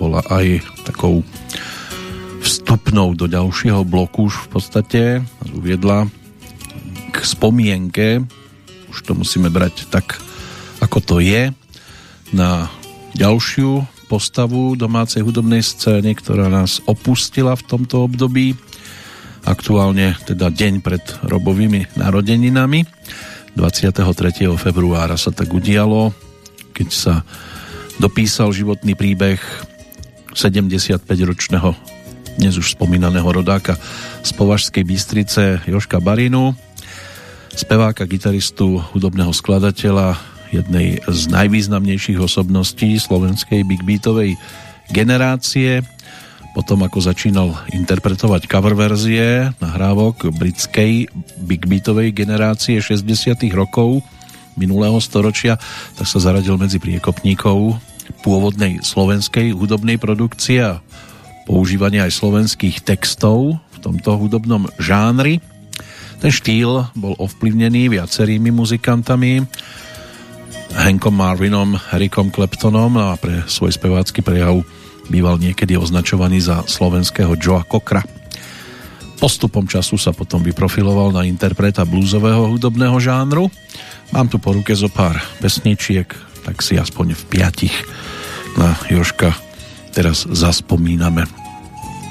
[0.00, 1.20] bola aj takou
[2.40, 5.02] vstupnou do ďalšieho bloku už v podstate
[5.52, 6.08] uviedla
[7.12, 8.24] k spomienke
[8.88, 10.16] už to musíme brať tak
[10.80, 11.52] ako to je
[12.32, 12.72] na
[13.12, 18.56] ďalšiu postavu domácej hudobnej scény, ktorá nás opustila v tomto období.
[19.48, 22.84] Aktuálne teda deň pred robovými narodeninami.
[23.56, 24.44] 23.
[24.60, 26.12] februára sa tak udialo,
[26.76, 27.14] keď sa
[27.96, 29.40] dopísal životný príbeh
[30.36, 31.72] 75-ročného
[32.36, 33.80] dnes už spomínaného rodáka
[34.20, 36.52] z Považskej Bystrice Joška Barinu,
[37.56, 40.20] speváka, gitaristu, hudobného skladateľa,
[40.52, 44.36] jednej z najvýznamnejších osobností slovenskej big beatovej
[44.92, 45.80] generácie.
[46.58, 51.06] Potom ako začínal interpretovať cover verzie nahrávok britskej
[51.38, 54.02] big beatovej generácie 60 rokov
[54.58, 55.54] minulého storočia,
[55.94, 57.78] tak sa zaradil medzi priekopníkov
[58.26, 60.82] pôvodnej slovenskej hudobnej produkcie a
[61.46, 65.38] používania aj slovenských textov v tomto hudobnom žánri.
[66.18, 69.46] Ten štýl bol ovplyvnený viacerými muzikantami,
[70.74, 74.66] Hankom Marvinom, Erikom Claptonom a pre svoj spevácky prejav
[75.08, 78.04] býval niekedy označovaný za slovenského Joa Kokra.
[79.18, 83.50] Postupom času sa potom vyprofiloval na interpreta bluesového hudobného žánru.
[84.14, 86.06] Mám tu po ruke zo pár pesničiek,
[86.46, 87.74] tak si aspoň v piatich
[88.54, 89.34] na Joška
[89.90, 91.26] teraz zaspomíname.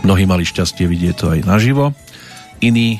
[0.04, 1.96] Mnohí mali šťastie vidieť to aj naživo,
[2.60, 3.00] iní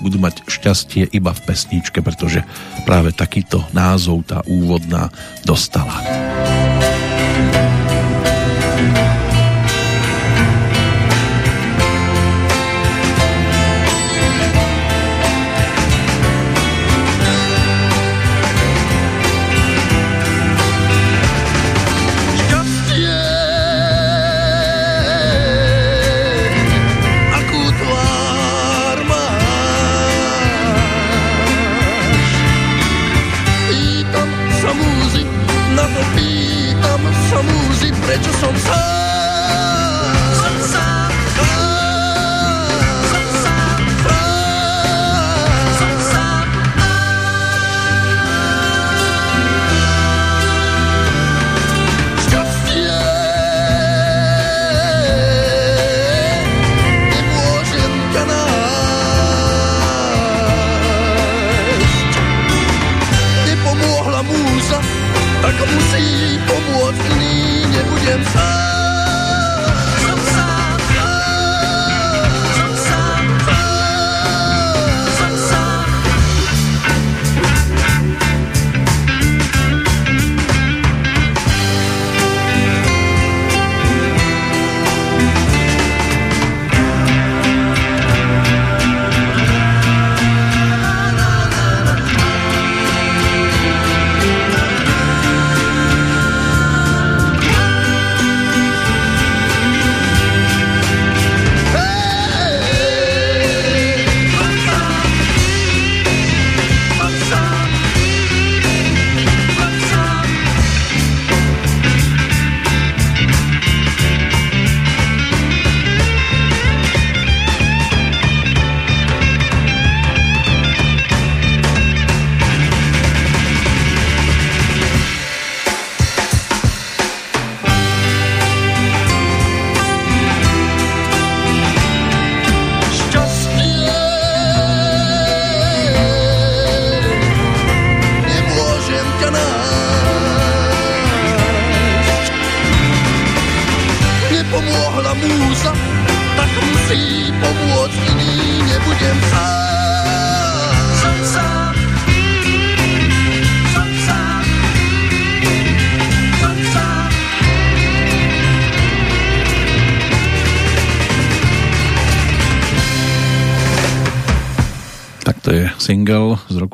[0.00, 2.40] budú mať šťastie iba v pesničke, pretože
[2.88, 5.12] práve takýto názov tá úvodná
[5.44, 5.92] dostala.
[7.40, 7.79] prečo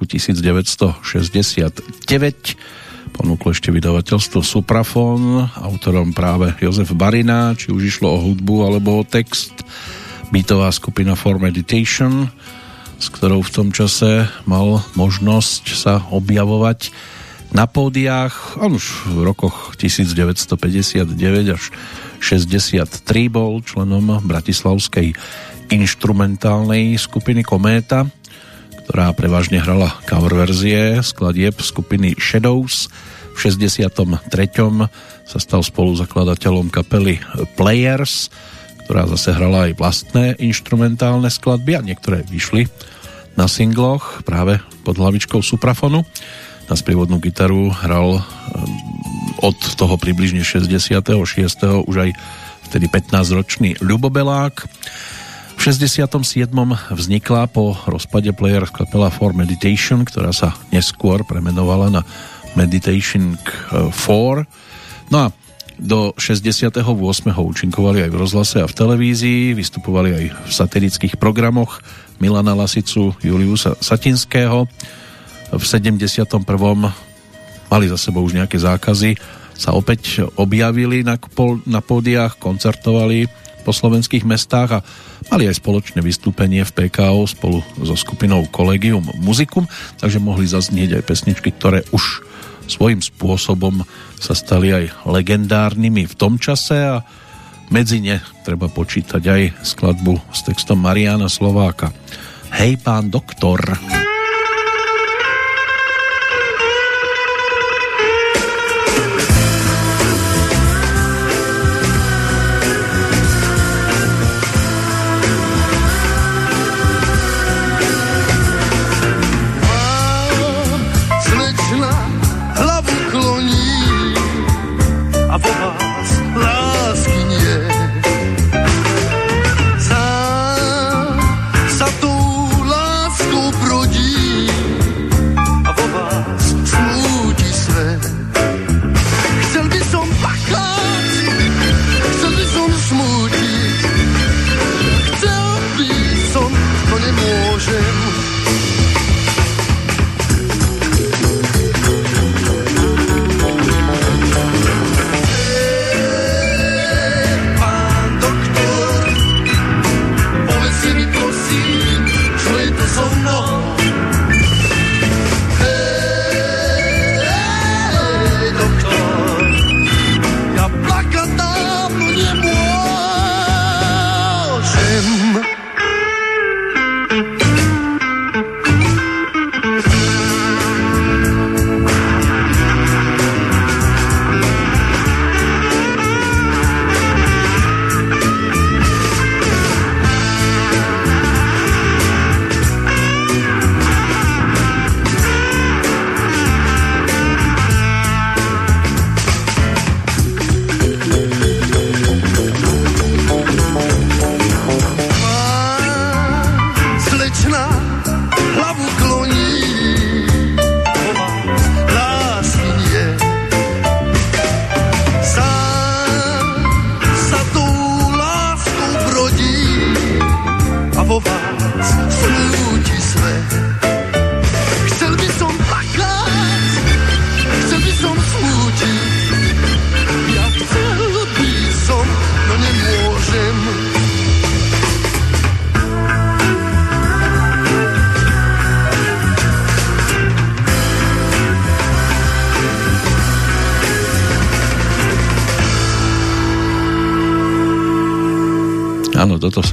[0.07, 0.15] roku
[1.03, 2.55] 1969.
[3.11, 9.03] Ponúklo ešte vydavateľstvo Suprafon, autorom práve Jozef Barina, či už išlo o hudbu alebo o
[9.03, 9.67] text.
[10.31, 12.31] Beatová skupina For Meditation,
[12.99, 16.95] s ktorou v tom čase mal možnosť sa objavovať
[17.51, 18.63] na pódiách.
[18.63, 21.15] On už v rokoch 1959
[21.51, 21.63] až
[22.23, 25.15] 63 bol členom bratislavskej
[25.71, 28.07] instrumentálnej skupiny Kométa
[28.87, 32.87] ktorá prevažne hrala cover verzie skladieb skupiny Shadows.
[33.35, 33.99] V 63.
[35.27, 37.19] sa stal spoluzakladateľom kapely
[37.59, 38.31] Players,
[38.87, 42.71] ktorá zase hrala aj vlastné instrumentálne skladby a niektoré vyšli
[43.35, 46.07] na singloch práve pod hlavičkou Suprafonu.
[46.71, 48.25] Na sprievodnú gitaru hral um,
[49.43, 51.03] od toho približne 66.
[51.83, 52.11] už aj
[52.71, 54.63] vtedy 15-ročný Ľubobelák.
[55.67, 56.47] V 67.
[56.95, 62.07] vznikla po rozpade Players kapela For Meditation, ktorá sa neskôr premenovala na
[62.55, 63.35] Meditation
[63.75, 63.91] 4.
[65.11, 65.35] No a
[65.75, 66.71] do 68.
[67.35, 71.83] účinkovali aj v rozhlase a v televízii, vystupovali aj v satirických programoch
[72.23, 74.71] Milana Lasicu, Juliusa Satinského.
[75.51, 76.47] V 71.
[77.67, 79.19] mali za sebou už nejaké zákazy,
[79.59, 81.19] sa opäť objavili na,
[81.67, 84.85] na pódiách, koncertovali po slovenských mestách a
[85.35, 89.67] mali aj spoločné vystúpenie v PKO spolu so skupinou Collegium Musicum,
[89.99, 92.23] takže mohli zaznieť aj pesničky, ktoré už
[92.71, 93.83] svojím spôsobom
[94.23, 97.03] sa stali aj legendárnymi v tom čase a
[97.75, 101.91] medzi ne treba počítať aj skladbu s textom Mariana Slováka.
[102.55, 103.59] Hej pán doktor.
[103.59, 104.16] Hej pán doktor.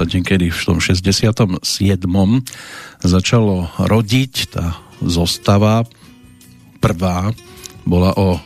[0.04, 1.64] Toto sa niekedy v tom 67.
[3.00, 5.88] začalo rodiť, tá zostava
[6.76, 7.32] prvá
[7.88, 8.36] bola o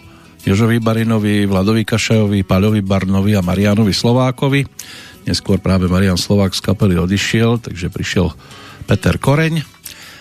[0.47, 4.71] Jožovi Barinovi, Vladovi Kašajovi, Paľovi Barnovi a Marianovi Slovákovi.
[5.27, 8.31] Neskôr práve Marian Slovák z kapely odišiel, takže prišiel
[8.87, 9.59] Peter Koreň,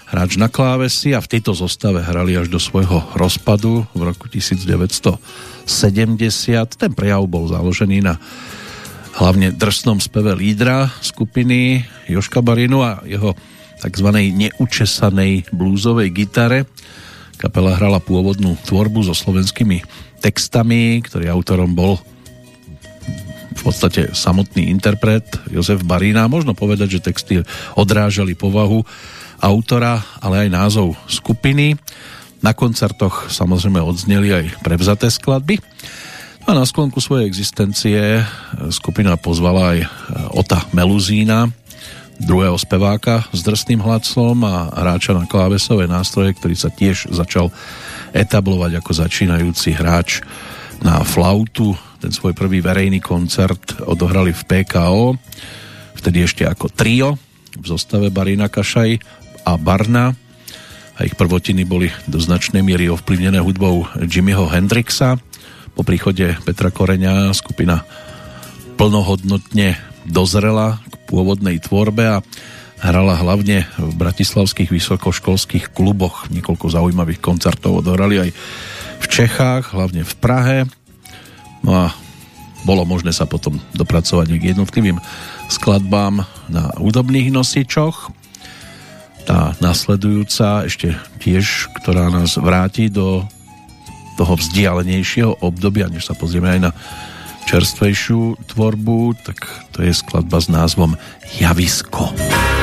[0.09, 5.69] hráč na klávesi a v tejto zostave hrali až do svojho rozpadu v roku 1970.
[6.81, 8.17] Ten prejav bol založený na
[9.17, 13.33] hlavne drsnom speve lídra skupiny Joška Barinu a jeho
[13.81, 14.09] tzv.
[14.13, 16.69] neučesanej blúzovej gitare.
[17.37, 19.81] Kapela hrala pôvodnú tvorbu so slovenskými
[20.21, 21.97] textami, ktorý autorom bol
[23.57, 26.29] v podstate samotný interpret Jozef Barina.
[26.29, 27.41] Možno povedať, že texty
[27.73, 28.85] odrážali povahu
[29.41, 31.73] autora, ale aj názov skupiny.
[32.45, 35.57] Na koncertoch samozrejme odzneli aj prevzaté skladby.
[36.47, 38.23] A na sklonku svojej existencie
[38.71, 39.79] skupina pozvala aj
[40.31, 41.51] Ota Meluzína,
[42.23, 47.51] druhého speváka s drsným hlasom a hráča na klávesové nástroje, ktorý sa tiež začal
[48.15, 50.23] etablovať ako začínajúci hráč
[50.79, 51.75] na flautu.
[51.99, 55.19] Ten svoj prvý verejný koncert odohrali v PKO,
[55.99, 57.19] vtedy ešte ako trio
[57.59, 59.03] v zostave Barina Kašaj
[59.43, 60.15] a Barna
[60.95, 65.19] a ich prvotiny boli do značnej miery ovplyvnené hudbou Jimmyho Hendrixa
[65.77, 67.85] po príchode Petra Koreňa skupina
[68.81, 69.77] plnohodnotne
[70.09, 72.25] dozrela k pôvodnej tvorbe a
[72.81, 76.33] hrala hlavne v bratislavských vysokoškolských kluboch.
[76.33, 78.29] Niekoľko zaujímavých koncertov odohrali aj
[78.97, 80.57] v Čechách, hlavne v Prahe.
[81.61, 81.85] No a
[82.65, 84.97] bolo možné sa potom dopracovať k jednotlivým
[85.45, 88.09] skladbám na údobných nosičoch.
[89.29, 93.29] Tá nasledujúca ešte tiež, ktorá nás vráti do
[94.17, 96.71] toho vzdialenejšieho obdobia, než sa pozrieme aj na
[97.47, 100.99] čerstvejšiu tvorbu, tak to je skladba s názvom
[101.39, 102.11] Javisko.
[102.11, 102.56] Javisko.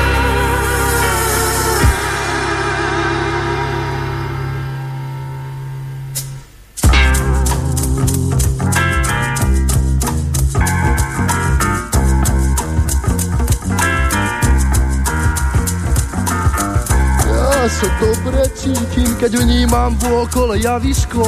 [17.75, 21.27] Sa dobre cítim, keď vnímam vôkole javisko.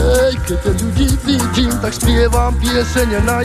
[0.00, 3.44] Ej, keď ľudí vidím, tak spievam piesene na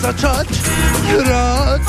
[0.00, 0.48] začať
[1.08, 1.86] hrať.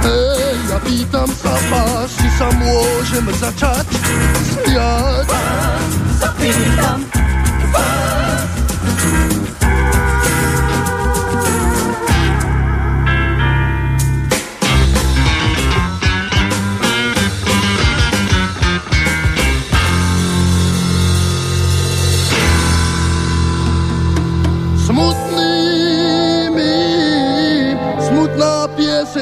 [0.00, 2.28] Hej, ja pýtam sa vás, či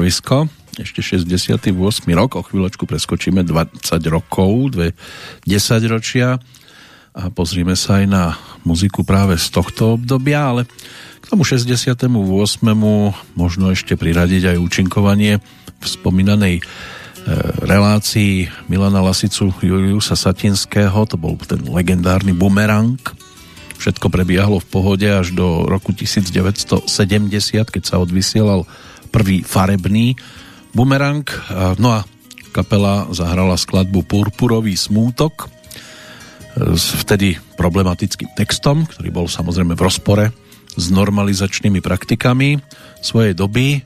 [0.07, 0.47] Ťa, javisko.
[0.79, 1.75] Ešte 68.
[2.15, 4.95] rok, o chvíľočku preskočíme 20 rokov, dve
[5.43, 6.39] 10 ročia
[7.17, 10.63] a pozrime sa aj na muziku práve z tohto obdobia, ale
[11.19, 12.07] k tomu 68.
[13.35, 15.41] možno ešte priradiť aj účinkovanie
[15.81, 16.63] v spomínanej e,
[17.65, 23.01] relácii Milana Lasicu Juliusa Satinského, to bol ten legendárny bumerang,
[23.77, 26.89] Všetko prebiehalo v pohode až do roku 1970,
[27.69, 28.65] keď sa odvysielal
[29.09, 30.19] prvý farebný
[30.77, 31.25] bumerang.
[31.81, 32.05] No a
[32.53, 35.49] kapela zahrala skladbu Purpurový smútok
[36.57, 40.25] s vtedy problematickým textom, ktorý bol samozrejme v rozpore
[40.77, 42.61] s normalizačnými praktikami
[43.05, 43.85] svojej doby.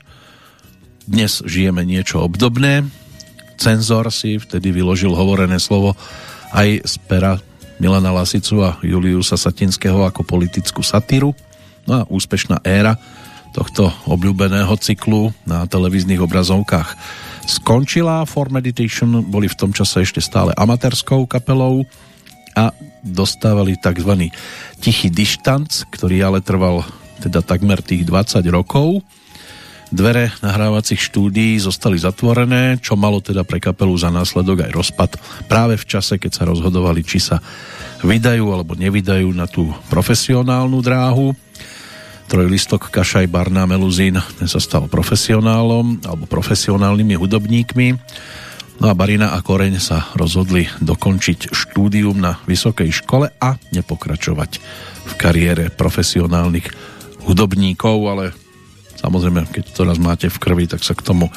[1.03, 2.87] Dnes žijeme niečo obdobné.
[3.59, 5.99] Cenzor si vtedy vyložil hovorené slovo
[6.55, 7.39] aj z pera
[7.79, 11.35] Milana Lasicu a Juliusa Satinského ako politickú satíru.
[11.89, 12.95] No a úspešná éra
[13.51, 16.95] tohto obľúbeného cyklu na televíznych obrazovkách
[17.45, 18.23] skončila.
[18.23, 21.83] For Meditation boli v tom čase ešte stále amatérskou kapelou
[22.55, 22.71] a
[23.03, 24.31] dostávali tzv.
[24.79, 26.83] tichý dištanc, ktorý ale trval
[27.19, 29.03] teda takmer tých 20 rokov
[29.91, 35.09] Dvere nahrávacích štúdií zostali zatvorené, čo malo teda pre kapelu za následok aj rozpad
[35.51, 37.43] práve v čase, keď sa rozhodovali, či sa
[37.99, 41.35] vydajú alebo nevydajú na tú profesionálnu dráhu.
[42.31, 47.87] Trojlistok Kašaj Barná Meluzín ten sa stal profesionálom alebo profesionálnymi hudobníkmi.
[48.79, 54.51] No a Barina a Koreň sa rozhodli dokončiť štúdium na vysokej škole a nepokračovať
[55.05, 56.71] v kariére profesionálnych
[57.27, 58.25] hudobníkov, ale
[59.01, 61.33] Samozrejme, keď to raz máte v krvi, tak sa k tomu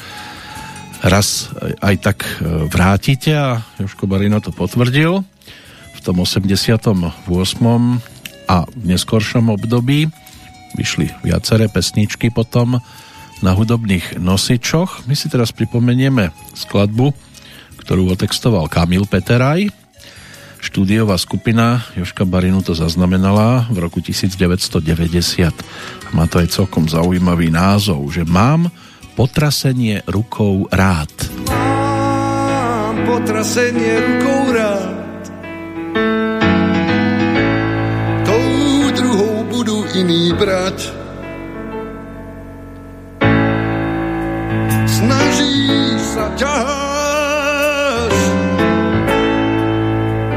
[1.01, 1.49] raz
[1.81, 5.25] aj tak e, vrátite a Joško Barino to potvrdil
[5.97, 7.09] v tom 88.
[8.45, 10.13] a v neskoršom období
[10.75, 12.77] vyšli viaceré pesničky potom
[13.39, 15.07] na hudobných nosičoch.
[15.09, 17.15] My si teraz pripomenieme skladbu,
[17.81, 19.71] ktorú otextoval Kamil Peteraj.
[20.59, 24.81] Štúdiová skupina Joška Barinu to zaznamenala v roku 1990
[26.15, 28.71] má to aj celkom zaujímavý názov, že mám
[29.19, 31.11] potrasenie rukou rád.
[31.51, 34.95] Mám potrasenie rukou rád.
[39.95, 40.91] Iný brať.
[44.85, 48.17] Snaží sa ťaháš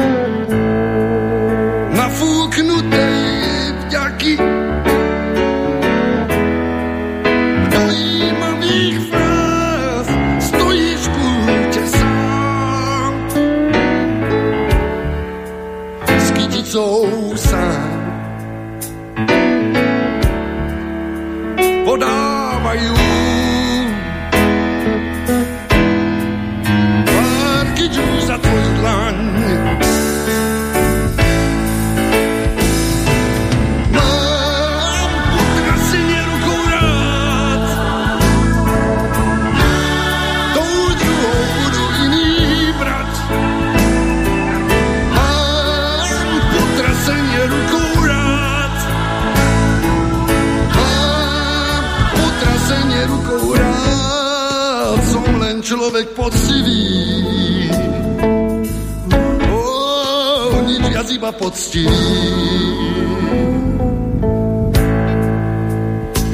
[61.24, 61.88] iba poctivý.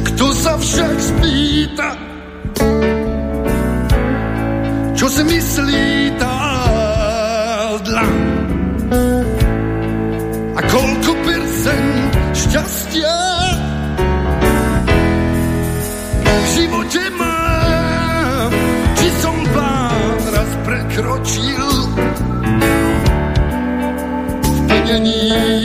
[0.03, 1.91] Kto sa však spýta,
[4.99, 6.30] čo si myslí tá
[24.91, 25.60] v plnení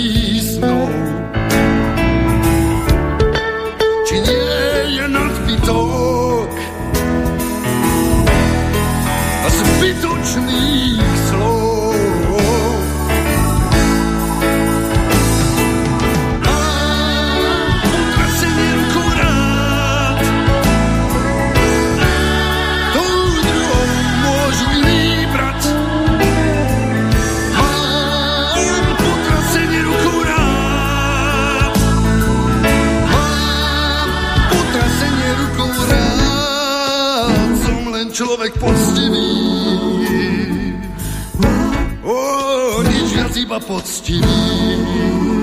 [43.68, 45.35] poctivý.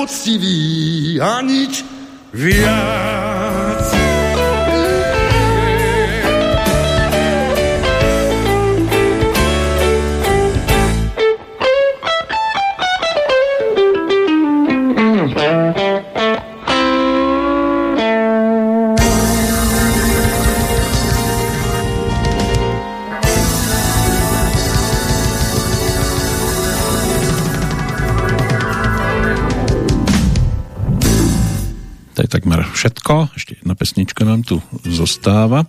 [0.00, 1.84] Poctivý a nič
[2.32, 2.99] viac.
[33.10, 33.34] Všetko.
[33.34, 35.66] Ešte jedna pesnička nám tu zostáva.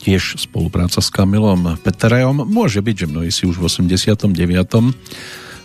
[0.00, 2.48] Tiež spolupráca s Kamilom Peterajom.
[2.48, 4.32] Môže byť, že mnohí si už v 89.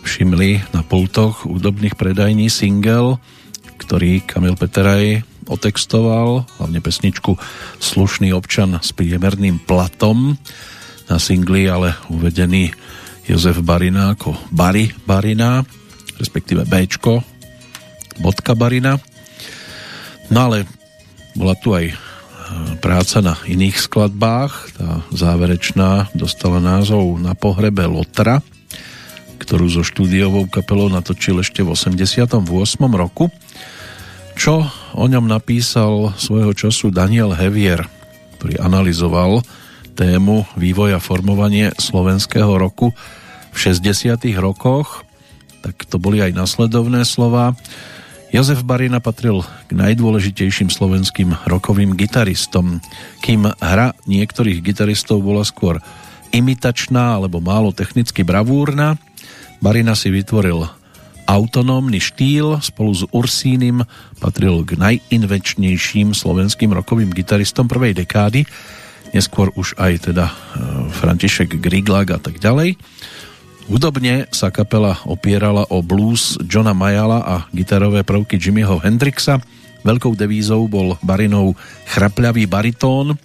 [0.04, 3.16] všimli na pultoch údobných predajní single,
[3.80, 7.38] ktorý Kamil Peteraj otextoval, hlavne pesničku
[7.80, 10.36] Slušný občan s priemerným platom.
[11.08, 12.76] Na singli ale uvedený
[13.24, 15.64] Jozef Barina ako Bary Barina,
[16.20, 17.24] respektíve Bčko,
[18.20, 19.00] bodka Barina
[20.30, 20.66] No ale
[21.36, 21.94] bola tu aj e,
[22.80, 24.52] práca na iných skladbách.
[24.80, 28.40] Tá záverečná dostala názov Na pohrebe Lotra,
[29.36, 32.40] ktorú so štúdiovou kapelou natočil ešte v 88.
[32.96, 33.28] roku.
[34.36, 34.64] Čo
[34.96, 37.84] o ňom napísal svojho času Daniel Hevier,
[38.40, 39.44] ktorý analyzoval
[39.96, 42.92] tému vývoja formovanie slovenského roku
[43.52, 44.28] v 60.
[44.36, 45.08] rokoch,
[45.64, 47.56] tak to boli aj nasledovné slova.
[48.34, 52.82] Jozef Barina patril k najdôležitejším slovenským rokovým gitaristom,
[53.22, 55.78] kým hra niektorých gitaristov bola skôr
[56.34, 58.98] imitačná alebo málo technicky bravúrna,
[59.62, 60.68] Barina si vytvoril
[61.26, 63.82] autonómny štýl, spolu s Ursínim
[64.22, 68.46] patril k najinvečnejším slovenským rokovým gitaristom prvej dekády,
[69.10, 70.34] neskôr už aj teda e,
[70.94, 72.78] František Griglag a tak ďalej.
[73.66, 79.42] Hudobne sa kapela opierala o blues Johna Mayala a gitarové prvky Jimmyho Hendrixa.
[79.82, 81.58] Veľkou devízou bol Barinov
[81.90, 83.18] chrapľavý baritón.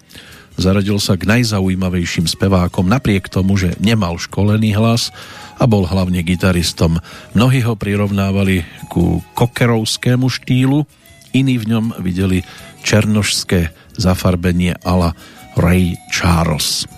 [0.57, 5.13] Zaradil sa k najzaujímavejším spevákom napriek tomu, že nemal školený hlas
[5.61, 6.97] a bol hlavne gitaristom.
[7.37, 10.89] Mnohí ho prirovnávali ku kokerovskému štýlu,
[11.37, 12.41] iní v ňom videli
[12.81, 15.13] černošské zafarbenie ala
[15.53, 16.89] Ray Charles.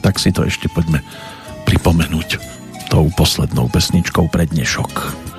[0.00, 1.04] Tak si to ešte poďme
[1.68, 2.51] pripomenúť
[2.92, 5.31] tou poslednou pesničkou pre dnešok.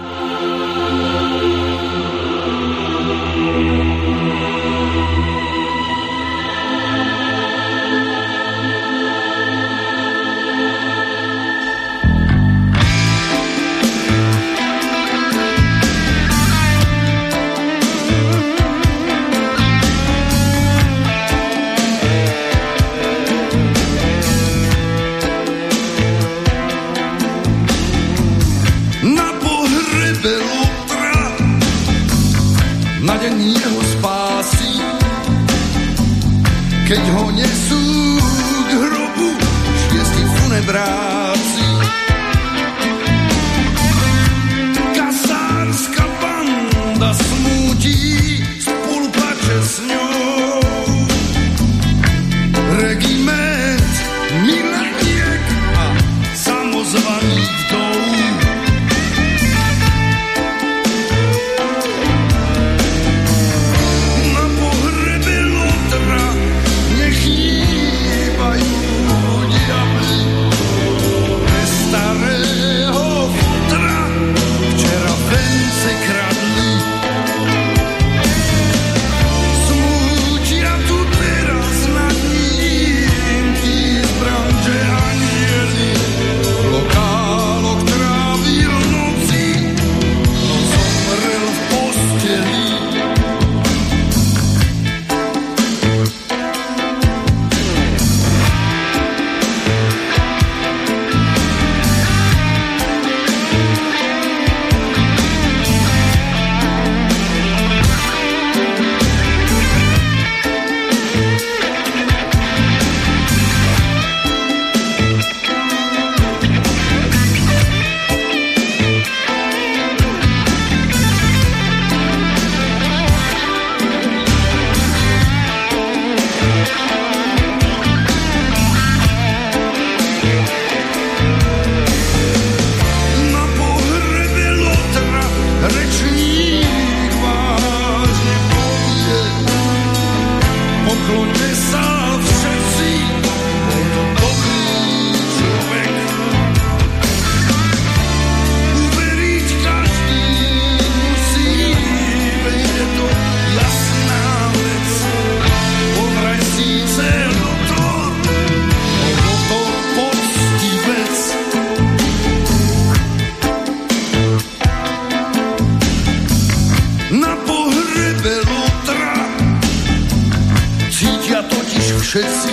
[171.49, 172.51] totiž všetci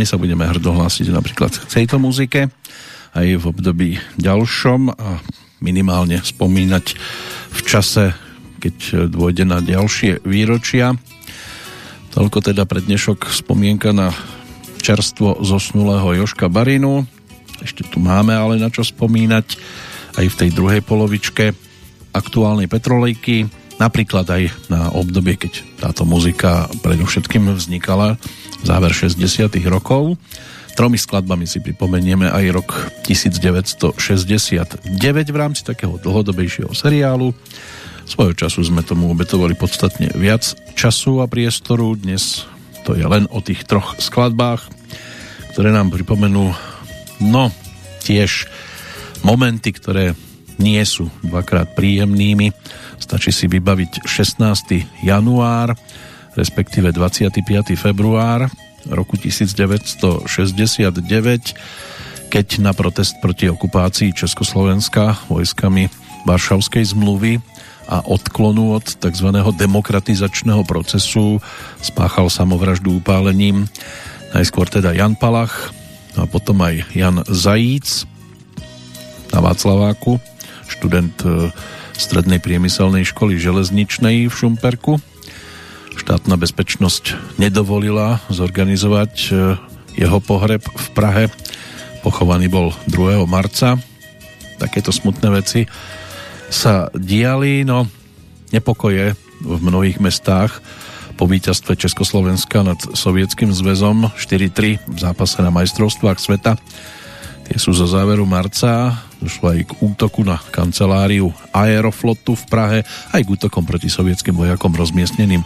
[0.00, 2.48] my sa budeme hrdo hlásiť napríklad k tejto muzike
[3.12, 5.20] aj v období ďalšom a
[5.60, 6.96] minimálne spomínať
[7.52, 8.16] v čase,
[8.64, 10.96] keď dôjde na ďalšie výročia.
[12.16, 14.08] Toľko teda pre dnešok spomienka na
[14.80, 17.04] čerstvo zosnulého Joška Barinu.
[17.60, 19.60] Ešte tu máme ale na čo spomínať
[20.16, 21.52] aj v tej druhej polovičke
[22.16, 28.16] aktuálnej petrolejky, napríklad aj na obdobie, keď táto muzika predovšetkým vznikala
[28.64, 30.16] záver 60 rokov.
[30.78, 32.68] Tromi skladbami si pripomenieme aj rok
[33.04, 34.86] 1969
[35.28, 37.34] v rámci takého dlhodobejšieho seriálu.
[38.08, 41.94] Svojho času sme tomu obetovali podstatne viac času a priestoru.
[41.94, 42.48] Dnes
[42.82, 44.64] to je len o tých troch skladbách,
[45.52, 46.54] ktoré nám pripomenú
[47.20, 47.52] no
[48.00, 48.48] tiež
[49.20, 50.16] momenty, ktoré
[50.56, 52.52] nie sú dvakrát príjemnými.
[53.00, 55.04] Stačí si vybaviť 16.
[55.04, 55.76] január,
[56.34, 57.74] respektíve 25.
[57.74, 58.50] február
[58.88, 60.26] roku 1969,
[62.30, 65.90] keď na protest proti okupácii Československa vojskami
[66.24, 67.42] Varšavskej zmluvy
[67.90, 69.28] a odklonu od tzv.
[69.34, 71.42] demokratizačného procesu
[71.82, 73.66] spáchal samovraždu upálením
[74.30, 75.74] najskôr teda Jan Palach
[76.14, 78.06] a potom aj Jan Zajíc
[79.30, 80.18] na Václaváku,
[80.66, 81.50] študent e,
[82.00, 84.96] Strednej priemyselnej školy železničnej v Šumperku.
[86.00, 89.30] Štátna bezpečnosť nedovolila zorganizovať e,
[90.00, 91.24] jeho pohreb v Prahe.
[92.00, 93.20] Pochovaný bol 2.
[93.28, 93.76] marca.
[94.56, 95.68] Takéto smutné veci
[96.48, 97.84] sa diali, no
[98.48, 99.12] nepokoje
[99.44, 100.64] v mnohých mestách
[101.20, 106.56] po víťazstve Československa nad Sovietským zväzom 4-3 v zápase na majstrovstvách sveta.
[107.44, 109.04] Tie sú zo záveru marca.
[109.20, 112.78] Došlo aj k útoku na kanceláriu Aeroflotu v Prahe,
[113.12, 115.44] aj k útokom proti sovietským vojakom rozmiestneným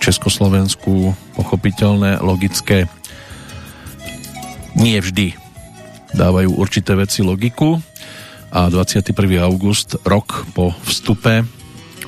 [0.00, 1.12] Československu.
[1.36, 2.88] Pochopiteľné, logické.
[4.74, 5.36] Nie vždy
[6.16, 7.78] dávajú určité veci logiku.
[8.50, 9.14] A 21.
[9.46, 11.46] august, rok po vstupe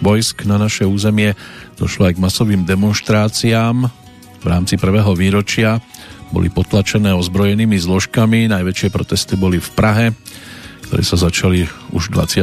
[0.02, 1.38] vojsk na naše územie,
[1.78, 3.86] došlo aj k masovým demonstráciám
[4.42, 5.78] v rámci prvého výročia.
[6.34, 10.06] Boli potlačené ozbrojenými zložkami, najväčšie protesty boli v Prahe,
[10.90, 12.42] ktoré sa začali už 20.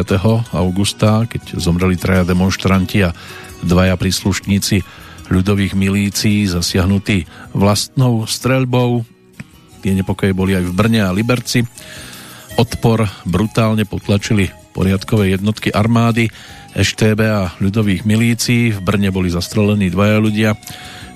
[0.56, 3.12] augusta, keď zomreli traja demonstranti a
[3.60, 4.88] dvaja príslušníci
[5.30, 9.06] ľudových milícií zasiahnutí vlastnou streľbou.
[9.80, 11.64] Tie nepokoje boli aj v Brne a Liberci.
[12.60, 16.28] Odpor brutálne potlačili poriadkové jednotky armády,
[16.76, 18.76] EŠTB a ľudových milícií.
[18.76, 20.50] V Brne boli zastrelení dvaja ľudia.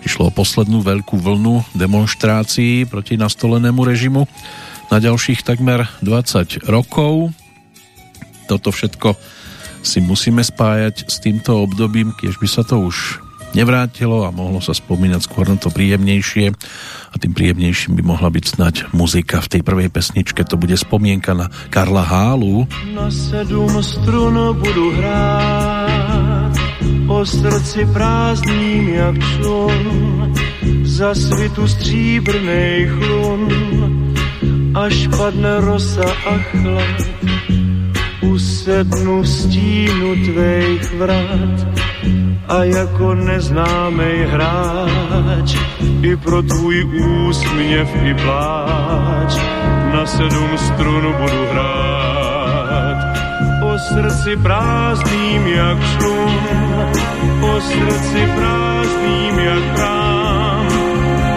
[0.06, 4.24] Išlo o poslednú veľkú vlnu demonstrácií proti nastolenému režimu
[4.92, 7.34] na ďalších takmer 20 rokov.
[8.48, 9.16] Toto všetko
[9.84, 13.20] si musíme spájať s týmto obdobím, keď by sa to už
[13.54, 16.54] nevrátilo a mohlo sa spomínať skôr na to príjemnejšie.
[17.14, 20.42] A tým príjemnejším by mohla byť snať muzika v tej prvej pesničke.
[20.50, 22.66] To bude spomienka na Karla Hálu.
[22.94, 26.54] Na sedm strun budu hrát
[27.08, 29.82] o srdci prázdným jak člun
[30.84, 33.42] za svitu stříbrnej chlun.
[34.74, 37.00] Až padne rosa a chlad
[38.24, 41.58] usednu v stínu tvejch vrat
[42.48, 45.56] a jako neznámej hráč
[46.02, 49.36] i pro tvůj úsměv i pláč
[49.94, 53.18] na sedm strun budu hrát.
[53.64, 56.40] O srdci prázdným jak člun,
[57.42, 60.68] o srdci prázdným jak prám,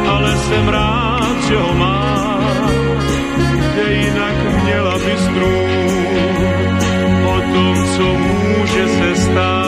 [0.08, 2.70] ale jsem rád, že ho mám,
[3.58, 5.66] kde jinak měla by snůť
[7.26, 9.65] o tom, co může se stát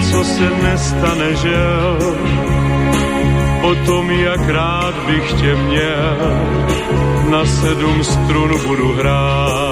[0.00, 1.98] co se nestane, žel.
[3.62, 6.16] O tom, jak rád bych tě měl,
[7.30, 9.67] na sedm strun budu hrát.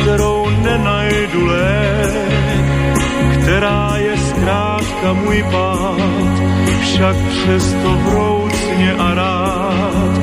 [0.00, 3.00] Kterou nenajdu lék,
[3.42, 6.32] která je zkrátka můj pád,
[6.80, 10.18] však přesto vroucně a rád,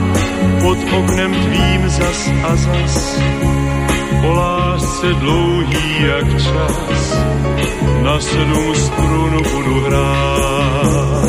[0.62, 3.20] pod oknem tvým zas a zas,
[4.24, 7.18] o lásce dlouhý jak čas,
[8.04, 11.26] na sedm strun budu hrát.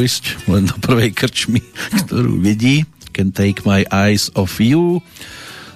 [0.00, 1.60] Ujsť, len do prvej krčmy,
[2.06, 2.88] ktorú vidí.
[3.12, 5.04] Can take my eyes off you.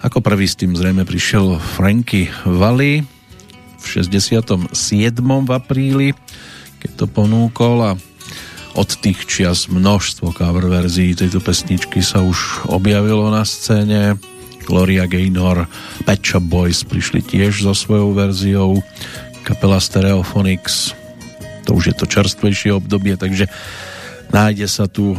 [0.01, 3.05] Ako prvý s tým zrejme prišiel Franky Valli
[3.77, 4.73] v 67.
[4.73, 6.09] v apríli,
[6.81, 7.93] keď to ponúkol a
[8.77, 14.21] od tých čias množstvo cover verzií tejto pesničky sa už objavilo na scéne.
[14.67, 15.65] Gloria Gaynor,
[16.05, 18.83] Pet Shop Boys prišli tiež so svojou verziou,
[19.47, 20.91] kapela Stereophonics,
[21.67, 23.47] to už je to čerstvejšie obdobie, takže
[24.37, 25.17] nájde sa tu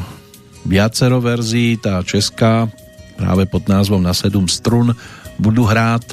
[0.61, 2.69] viacero verzií, tá česká
[3.17, 4.93] práve pod názvom Na 7 strun
[5.41, 6.05] budú hrát.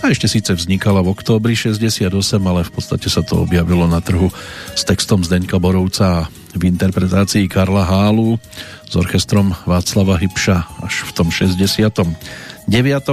[0.00, 2.08] Tá ešte síce vznikala v októbri 68,
[2.40, 4.32] ale v podstate sa to objavilo na trhu
[4.72, 8.40] s textom Zdeňka Borovca v interpretácii Karla Hálu
[8.88, 11.76] s orchestrom Václava Hybša až v tom 69.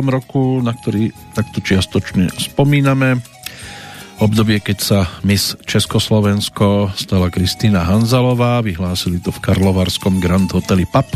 [0.07, 3.19] roku, na ktorý takto čiastočne spomíname
[4.23, 11.11] obdobie, keď sa Miss Československo stala Kristýna Hanzalová, vyhlásili to v Karlovarskom Grand Hoteli PAP.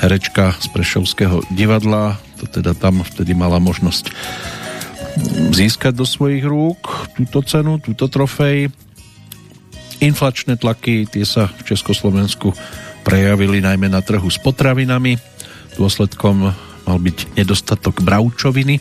[0.00, 4.08] Herečka z Prešovského divadla, to teda tam vtedy mala možnosť
[5.52, 8.72] získať do svojich rúk túto cenu, túto trofej.
[10.00, 12.56] Inflačné tlaky, tie sa v Československu
[13.04, 15.20] prejavili najmä na trhu s potravinami.
[15.76, 16.36] Dôsledkom
[16.88, 18.80] mal byť nedostatok bravčoviny,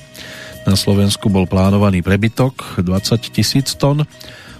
[0.63, 4.07] na Slovensku bol plánovaný prebytok 20 tisíc tón,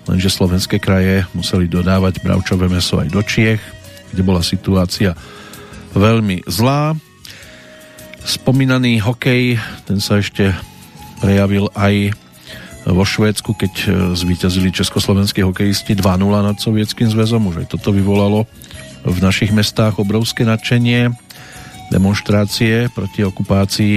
[0.07, 3.63] lenže slovenské kraje museli dodávať bravčové meso aj do Čiech,
[4.11, 5.15] kde bola situácia
[5.95, 6.97] veľmi zlá.
[8.23, 10.51] Spomínaný hokej, ten sa ešte
[11.23, 12.15] prejavil aj
[12.83, 17.47] vo Švédsku, keď e, zvíťazili československí hokejisti 2-0 nad Sovietským zväzom.
[17.47, 18.43] Už aj toto vyvolalo
[19.07, 21.15] v našich mestách obrovské nadšenie.
[21.91, 23.95] Demonstrácie proti okupácii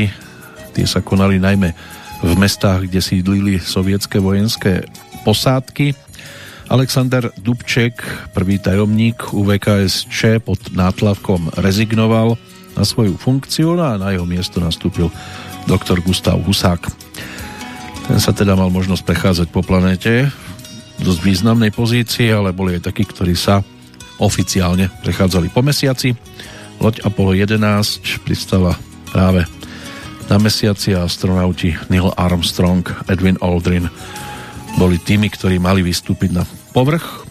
[0.77, 1.73] tie sa konali najmä
[2.23, 4.89] v mestách, kde sídlili sovietské vojenské
[5.25, 5.93] posádky.
[6.67, 8.03] Alexander Dubček,
[8.35, 12.35] prvý tajomník UVKSČ pod nátlakom rezignoval
[12.77, 15.09] na svoju funkciu no a na jeho miesto nastúpil
[15.65, 16.91] doktor Gustav Husák.
[18.07, 20.31] Ten sa teda mal možnosť prechádzať po planete
[20.97, 23.63] v dosť významnej pozícii, ale boli aj takí, ktorí sa
[24.23, 26.15] oficiálne prechádzali po mesiaci.
[26.81, 28.77] Loď Apollo 11 pristala
[29.11, 29.45] práve
[30.27, 33.87] na mesiaci a astronauti Neil Armstrong, Edwin Aldrin
[34.77, 36.43] boli tými, ktorí mali vystúpiť na
[36.75, 37.25] povrch.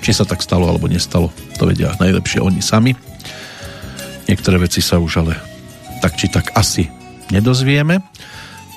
[0.00, 2.92] Či sa tak stalo alebo nestalo, to vedia najlepšie oni sami.
[4.28, 5.34] Niektoré veci sa už ale
[6.00, 6.88] tak či tak asi
[7.28, 8.00] nedozvieme.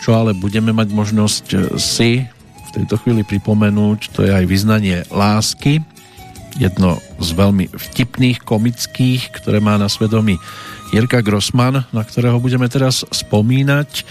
[0.03, 1.45] Čo ale budeme mať možnosť
[1.79, 5.79] si v tejto chvíli pripomenúť, to je aj vyznanie lásky,
[6.57, 10.37] jedno z veľmi vtipných, komických, ktoré má na svedomí
[10.93, 14.05] Jirka Grossman, na ktorého budeme teraz spomínať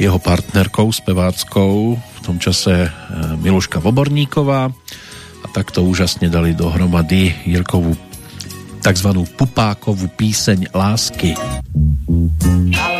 [0.00, 2.90] jeho partnerkou, speváckou, v tom čase e,
[3.40, 4.72] Miluška Voborníková
[5.42, 7.96] a takto úžasne dali dohromady Jirkovú
[8.82, 9.08] tzv.
[9.38, 11.38] pupákovú píseň lásky.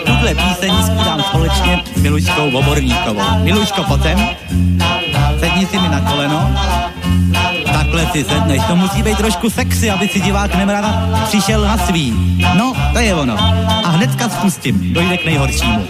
[0.07, 3.43] Tuhle píseň zpívám společně s Miluškou Voborníkovou.
[3.43, 4.19] Miluško, potom
[5.43, 6.41] sedni si mi na koleno,
[8.13, 12.37] si sedneš, to musí být trošku sexy, aby si divák nemrada přišel na svý.
[12.59, 13.37] No, to je ono.
[13.85, 15.89] A hnedka spustím, dojde k nejhoršímu.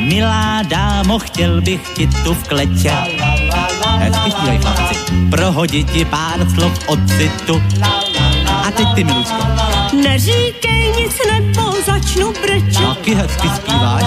[0.00, 2.92] Milá dámo, chtěl bych ti tu v kletě.
[3.98, 4.94] Hezky zpívej, chlapci.
[5.30, 7.62] Prohodit ti pár slov od citu.
[8.66, 9.42] A teď ty, Miluško.
[10.02, 12.88] Neříkej nic nebo začnu brečet.
[12.88, 14.04] Taky hezky zpíváš.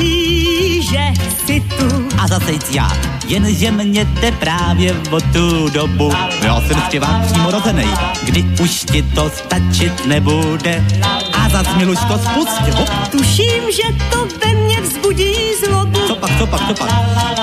[0.00, 1.12] Stačí, že
[1.46, 2.08] si tu.
[2.18, 2.92] A zase já,
[3.26, 6.12] jenže mě jde právě o tu dobu.
[6.42, 7.88] Já jsem zpěvák přímo rozenej,
[8.24, 10.84] kdy už ti to stačit nebude.
[11.32, 12.88] A zas, Miluško, spust, hop.
[13.10, 16.00] Tuším, že to ve mně vzbudí zlobu.
[16.06, 16.90] Co pak, co pak, co pak?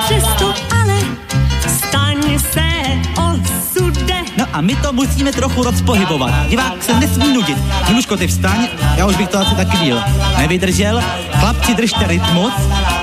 [0.05, 0.76] Přesto
[4.57, 6.47] a my to musíme trochu rozpohybovat.
[6.49, 7.57] Divák se nesmí nudit.
[7.89, 10.01] Miluško, ty vstaň, já už bych to asi taky díl
[10.37, 11.01] nevydržel.
[11.31, 12.53] Chlapci, držte rytmus.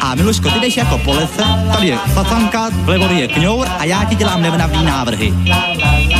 [0.01, 4.05] A Miluško, ty jdeš jako po lese, tady je sasanka, vlevo je kňour a já
[4.05, 5.35] ti dělám nevnavný návrhy.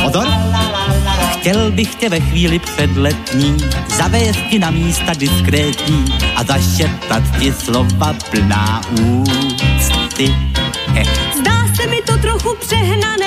[0.03, 0.27] Pozor!
[1.31, 3.57] Chtěl bych tě ve chvíli předletní
[3.97, 6.05] zavést ti na místa diskrétní
[6.35, 10.35] a zašeptat ti slova plná úcty.
[11.39, 13.24] Zdá se mi to trochu přehnané,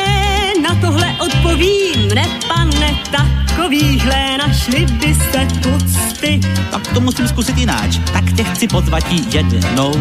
[1.28, 6.40] odpovím, ne pane, takovýhle našli by se tucty.
[6.70, 7.98] Tak to musím zkusit jináč.
[8.12, 9.94] Tak tě chci pozvat jednou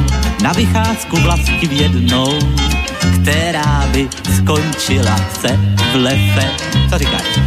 [0.44, 2.40] na vycházku vlasti v jednou,
[3.22, 5.60] která by skončila se
[5.91, 6.52] v lese.
[6.90, 7.40] Co říkáš?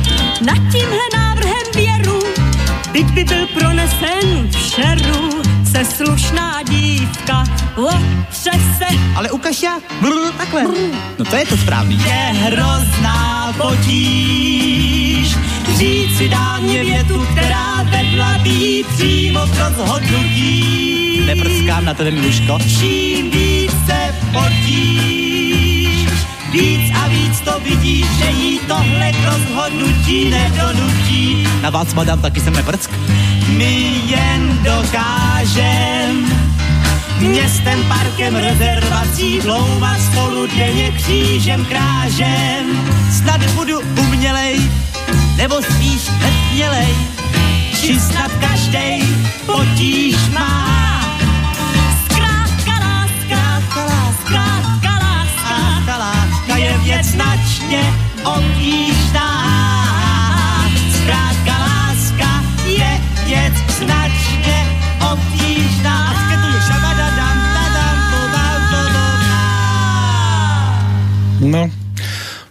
[0.46, 2.22] Nad tímhle návrhem věru,
[2.92, 7.44] byť by byl pronesen v šeru, se slušná dívka
[7.76, 8.96] opře se.
[9.16, 9.78] Ale ukaž já.
[10.00, 10.64] Brr, takhle.
[11.18, 11.98] No to je to správný.
[12.04, 15.36] Je hrozná potíž,
[15.76, 21.20] říct si dámě větu, která vedla by přímo k rozhodnutí.
[21.26, 22.58] Neprskám na tebe, Miluško.
[22.78, 25.19] Čím více potíž,
[26.50, 31.46] víc a víc to vidíš, že jí tohle rozhodnutí nedonutí.
[31.62, 32.90] Na vás, madam, taky jsem neprsk.
[33.48, 36.26] My jen dokážem
[37.20, 42.66] městem, parkem, rezervací dlouvat spolu denně křížem, krážem.
[43.12, 44.60] Snad budu umělej,
[45.36, 46.94] nebo spíš nesmělej,
[47.80, 49.02] či snad každej
[49.46, 50.99] potíž má.
[56.84, 57.82] Věc značně
[58.24, 59.30] obtížná.
[60.94, 64.78] Zkrátka láska je věc značně
[65.12, 66.20] obtížná.
[71.40, 71.70] No,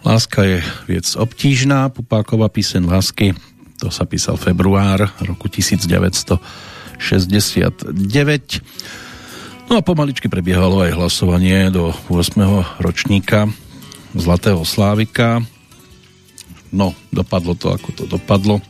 [0.04, 3.38] láska je věc obtížná, Pupáková píseň lásky,
[3.78, 7.94] to sa písal február roku 1969.
[9.70, 12.82] No a pomaličky prebiehalo aj hlasovanie do 8.
[12.82, 13.46] ročníka
[14.14, 15.42] Zlatého Slávika.
[16.70, 18.62] No, dopadlo to, ako to dopadlo.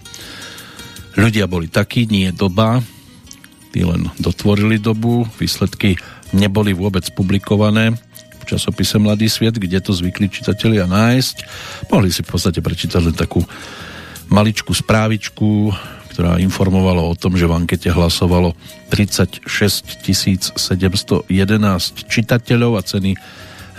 [1.17, 2.81] Ľudia boli takí, nie doba.
[3.71, 5.97] Tí len dotvorili dobu, výsledky
[6.35, 7.95] neboli vôbec publikované
[8.41, 11.37] v časopise Mladý sviet, kde to zvykli čitatelia nájsť.
[11.93, 13.45] Mohli si v podstate prečítať len takú
[14.31, 15.71] maličku správičku,
[16.15, 18.55] ktorá informovala o tom, že v ankete hlasovalo
[18.91, 21.31] 36 711
[22.11, 23.15] čitateľov a ceny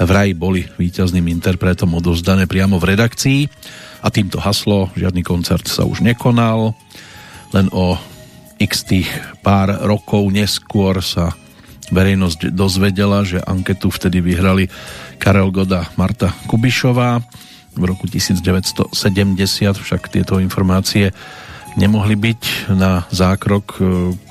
[0.04, 3.42] vraj boli víťazným interpretom odovzdané priamo v redakcii
[4.02, 6.74] a týmto haslo, žiadny koncert sa už nekonal,
[7.54, 7.98] len o
[8.62, 9.10] x tých
[9.42, 11.34] pár rokov neskôr sa
[11.92, 14.72] verejnosť dozvedela, že anketu vtedy vyhrali
[15.20, 17.20] Karel Goda Marta Kubišová.
[17.76, 18.96] V roku 1970
[19.76, 21.12] však tieto informácie
[21.76, 23.80] nemohli byť na zákrok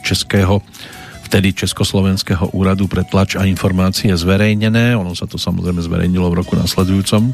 [0.04, 0.64] českého
[1.30, 4.98] vtedy Československého úradu pre tlač a informácie zverejnené.
[4.98, 7.30] Ono sa to samozrejme zverejnilo v roku nasledujúcom.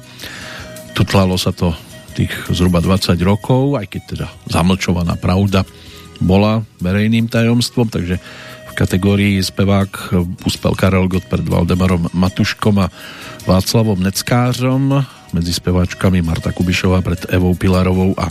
[0.92, 1.72] Tutlalo sa to
[2.12, 5.64] tých zhruba 20 rokov, aj keď teda zamlčovaná pravda
[6.20, 8.20] bola verejným tajomstvom, takže
[8.68, 10.12] v kategórii spevák
[10.44, 12.92] uspel Karel Gott pred Valdemarom Matuškom a
[13.48, 14.92] Václavom Neckářom,
[15.32, 18.28] medzi speváčkami Marta Kubišová pred Evou Pilarovou a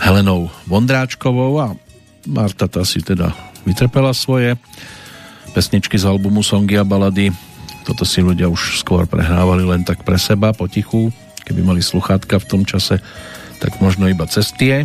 [0.00, 1.76] Helenou Vondráčkovou a
[2.24, 4.56] Marta tá si teda vytrpela svoje
[5.52, 7.28] pesničky z albumu Songy a balady
[7.88, 11.08] toto si ľudia už skôr prehrávali len tak pre seba, potichu,
[11.48, 13.00] keby mali sluchátka v tom čase,
[13.64, 14.84] tak možno iba cestie.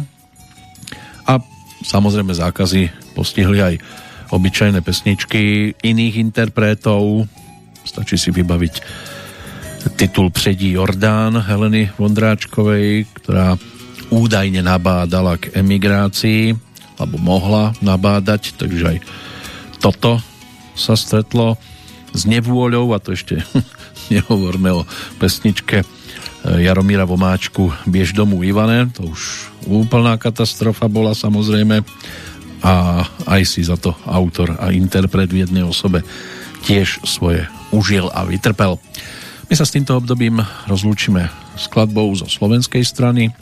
[1.27, 1.43] A
[1.83, 3.75] samozrejme zákazy postihli aj
[4.31, 7.27] obyčajné pesničky iných interpretov.
[7.83, 8.73] Stačí si vybaviť
[9.99, 13.59] titul Předí Jordán Heleny Vondráčkovej, ktorá
[14.15, 16.55] údajne nabádala k emigrácii,
[17.03, 18.97] alebo mohla nabádať, takže aj
[19.83, 20.23] toto
[20.73, 21.59] sa stretlo
[22.15, 23.43] s nevôľou, a to ešte
[24.13, 24.87] nehovorme o
[25.19, 25.85] pesničke e,
[26.63, 31.83] Jaromíra Vomáčku Biež domu Ivane, to už úplná katastrofa bola samozrejme
[32.63, 35.99] a aj si za to autor a interpret v jednej osobe
[36.63, 37.43] tiež svoje
[37.75, 38.79] užil a vytrpel.
[39.51, 40.39] My sa s týmto obdobím
[40.71, 41.27] rozlúčime
[41.59, 43.35] skladbou zo slovenskej strany.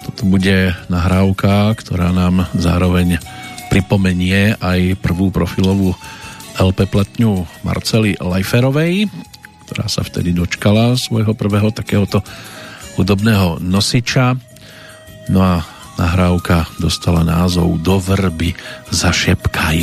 [0.00, 3.20] Toto bude nahrávka, ktorá nám zároveň
[3.70, 5.94] pripomenie aj prvú profilovú
[6.58, 9.06] LP platňu Marcely Leiferovej,
[9.64, 12.20] ktorá sa vtedy dočkala svojho prvého takéhoto
[12.98, 14.34] hudobného nosiča.
[15.30, 15.62] No a
[15.96, 18.56] nahrávka dostala názov Do vrby
[18.90, 19.78] zašepkaj.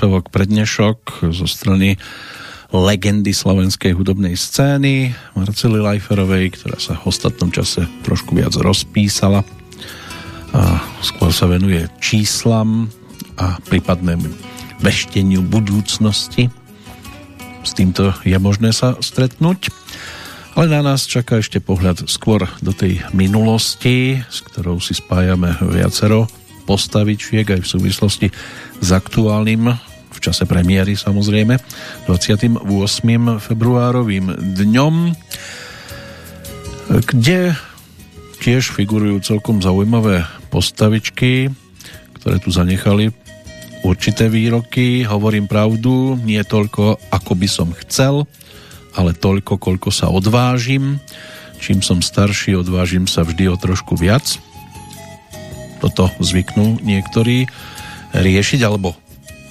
[0.00, 2.00] Príspevok prednešok zo strany
[2.72, 9.44] legendy slovenskej hudobnej scény Marcely Lajferovej, ktorá sa v ostatnom čase trošku viac rozpísala
[10.56, 12.88] a skôr sa venuje číslam
[13.36, 14.24] a prípadnému
[14.80, 16.48] vešteniu budúcnosti.
[17.60, 19.68] S týmto je možné sa stretnúť.
[20.56, 26.24] Ale na nás čaká ešte pohľad skôr do tej minulosti, s ktorou si spájame viacero
[26.64, 28.26] postavičiek aj v súvislosti
[28.80, 29.89] s aktuálnym
[30.20, 31.56] v čase premiéry samozrejme
[32.04, 32.60] 28.
[33.40, 34.94] februárovým dňom
[36.90, 37.56] kde
[38.42, 41.48] tiež figurujú celkom zaujímavé postavičky,
[42.20, 43.14] ktoré tu zanechali
[43.86, 45.06] určité výroky.
[45.06, 48.26] Hovorím pravdu, nie toľko, ako by som chcel,
[48.98, 50.98] ale toľko, koľko sa odvážim.
[51.62, 54.36] Čím som starší, odvážim sa vždy o trošku viac.
[55.78, 57.46] Toto zvyknú niektorí
[58.12, 58.98] riešiť, alebo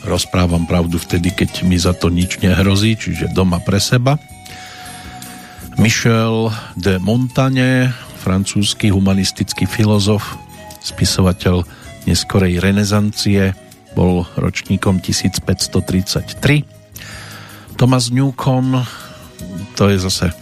[0.04, 4.20] rozprávam pravdu vtedy, keď mi za to nič nehrozí, čiže doma pre seba.
[5.80, 10.36] Michel de Montagne, francúzsky humanistický filozof,
[10.84, 11.64] spisovateľ
[12.04, 13.56] neskorej renesancie,
[13.96, 16.68] bol ročníkom 1533.
[17.80, 18.84] Thomas Newcomb,
[19.80, 20.36] to je zase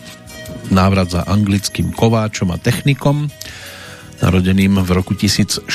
[0.74, 3.30] návrat za anglickým kováčom a technikom,
[4.18, 5.70] narodeným v roku 1663,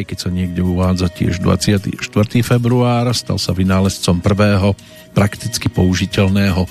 [0.00, 1.96] aj keď sa niekde uvádza tiež 24.
[2.44, 4.76] február, stal sa vynálezcom prvého
[5.16, 6.68] prakticky použiteľného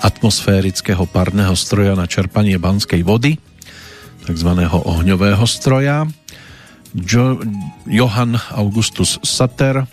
[0.00, 3.36] atmosférického parného stroja na čerpanie banskej vody,
[4.24, 6.06] takzvaného ohňového stroja.
[6.94, 7.42] Jo-
[7.88, 9.84] Johann Augustus Satter,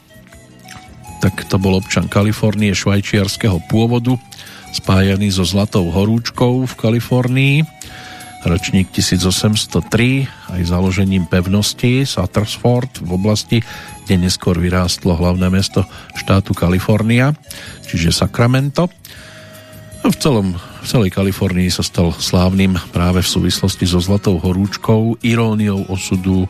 [1.19, 4.15] tak to bol občan Kalifornie švajčiarského pôvodu,
[4.71, 7.55] spájaný so Zlatou horúčkou v Kalifornii,
[8.47, 13.57] ročník 1803, aj založením pevnosti Suttersford v oblasti,
[14.07, 15.83] kde neskôr vyrástlo hlavné mesto
[16.15, 17.35] štátu Kalifornia,
[17.83, 18.87] čiže Sacramento.
[19.99, 25.19] A v, celom, v celej Kalifornii sa stal slávnym práve v súvislosti so Zlatou horúčkou.
[25.19, 26.47] Iróniou osudu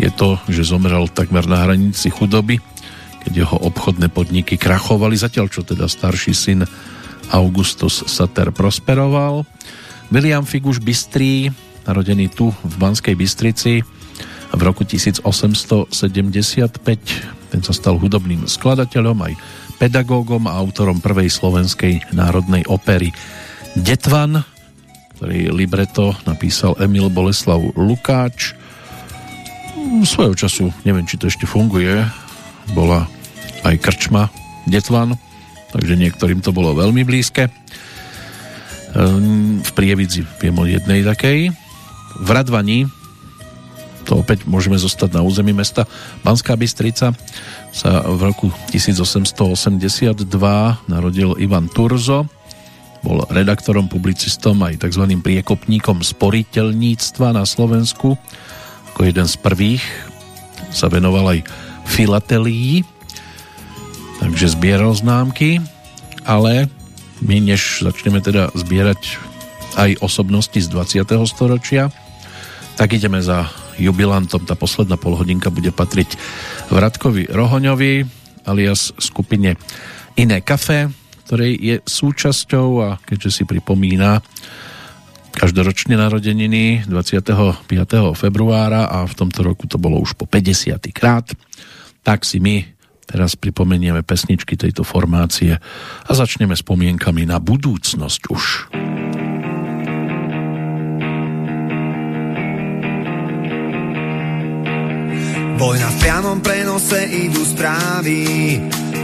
[0.00, 2.56] je to, že zomrel takmer na hranici chudoby,
[3.28, 6.64] keď jeho obchodné podniky krachovali, zatiaľ čo teda starší syn
[7.32, 9.44] Augustus Sater prosperoval.
[10.10, 11.50] William Figuš Bystrý,
[11.82, 13.82] narodený tu v Banskej Bystrici
[14.54, 15.90] v roku 1875,
[17.50, 19.32] ten sa stal hudobným skladateľom aj
[19.82, 23.10] pedagógom a autorom prvej slovenskej národnej opery
[23.76, 24.40] Detvan,
[25.18, 28.54] ktorý libreto napísal Emil Boleslav Lukáč.
[30.06, 32.06] Svojho času, neviem, či to ešte funguje,
[32.72, 33.10] bola
[33.66, 34.30] aj krčma
[34.70, 35.18] Detvan,
[35.74, 37.50] takže niektorým to bolo veľmi blízke.
[38.96, 41.52] Ehm, v Prievidzi viem o jednej takej.
[42.16, 42.88] V Radvani,
[44.08, 45.84] to opäť môžeme zostať na území mesta
[46.24, 47.12] Banská Bystrica,
[47.76, 50.24] sa v roku 1882
[50.88, 52.24] narodil Ivan Turzo,
[53.04, 55.04] bol redaktorom, publicistom aj tzv.
[55.20, 58.16] priekopníkom sporiteľníctva na Slovensku.
[58.90, 59.84] Ako jeden z prvých
[60.72, 61.40] sa venoval aj
[61.86, 62.82] filatelii,
[64.24, 65.60] takže zbieral známky,
[66.24, 66.66] ale
[67.24, 69.20] my než začneme teda zbierať
[69.76, 71.04] aj osobnosti z 20.
[71.28, 71.92] storočia,
[72.76, 74.44] tak ideme za jubilantom.
[74.44, 76.16] Tá posledná polhodinka bude patriť
[76.72, 78.04] Vratkovi Rohoňovi
[78.48, 79.56] alias skupine
[80.16, 80.88] Iné kafe,
[81.28, 84.24] ktorej je súčasťou a keďže si pripomína
[85.36, 87.20] každoročne narodeniny 25.
[88.16, 90.80] februára a v tomto roku to bolo už po 50.
[90.96, 91.28] krát,
[92.00, 92.64] tak si my
[93.06, 95.54] teraz pripomenieme pesničky tejto formácie
[96.04, 98.44] a začneme spomienkami na budúcnosť už.
[105.56, 108.18] Vojna v priamom prenose idú správy.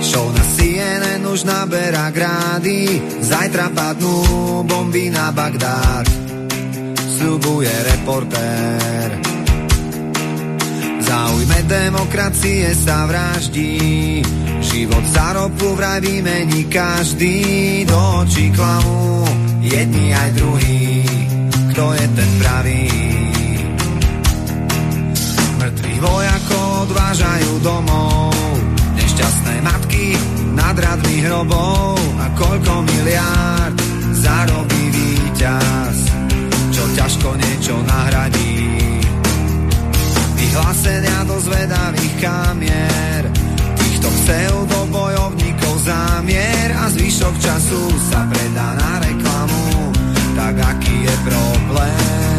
[0.04, 3.00] Show na CNN už naberá grády.
[3.24, 6.06] Zajtra padnú bomby na Bagdád.
[7.16, 9.31] Sľubuje reportér
[11.22, 13.78] Záujme demokracie sa vraždí.
[14.58, 17.38] Život za ropu vraj vymení každý.
[17.86, 19.22] Do očí klamú
[19.62, 21.06] jedni aj druhý
[21.70, 22.82] Kto je ten pravý?
[25.62, 28.34] Mŕtvi vojakov odvážajú domov.
[28.98, 30.18] Nešťastné matky
[30.58, 32.02] nad radmi hrobov.
[32.18, 33.78] A koľko miliárd
[34.18, 36.02] zarobí víťaz?
[36.74, 38.81] Čo ťažko niečo nahradí
[40.52, 43.24] Vyhlásenia do zvedavých kamier.
[43.72, 47.80] Týchto pseudobojovníkov zámier A zvyšok času
[48.12, 49.96] sa predá na reklamu.
[50.36, 52.31] Tak aký je problém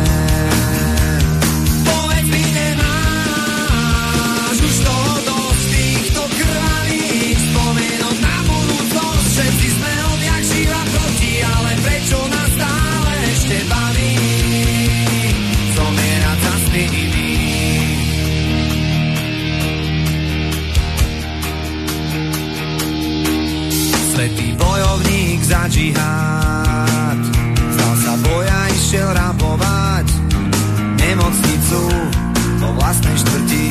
[25.43, 27.19] džihad.
[27.73, 30.07] Zdal sa boja, išiel rabovať
[30.95, 31.81] Nemocnicu
[32.63, 33.67] vo vlastnej štvrti.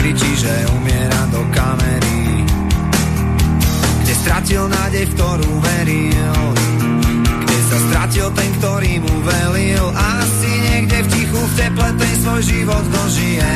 [0.00, 2.46] Kričí, že umiera do kamery.
[4.00, 6.40] Kde stratil nádej, ktorú veril.
[7.44, 9.86] Kde sa stratil ten, ktorý mu velil.
[9.92, 13.54] Asi niekde v tichu, v teple ten svoj život dožije.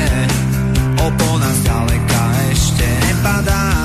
[1.01, 2.23] Opona zďaleka
[2.53, 3.80] ešte nepadá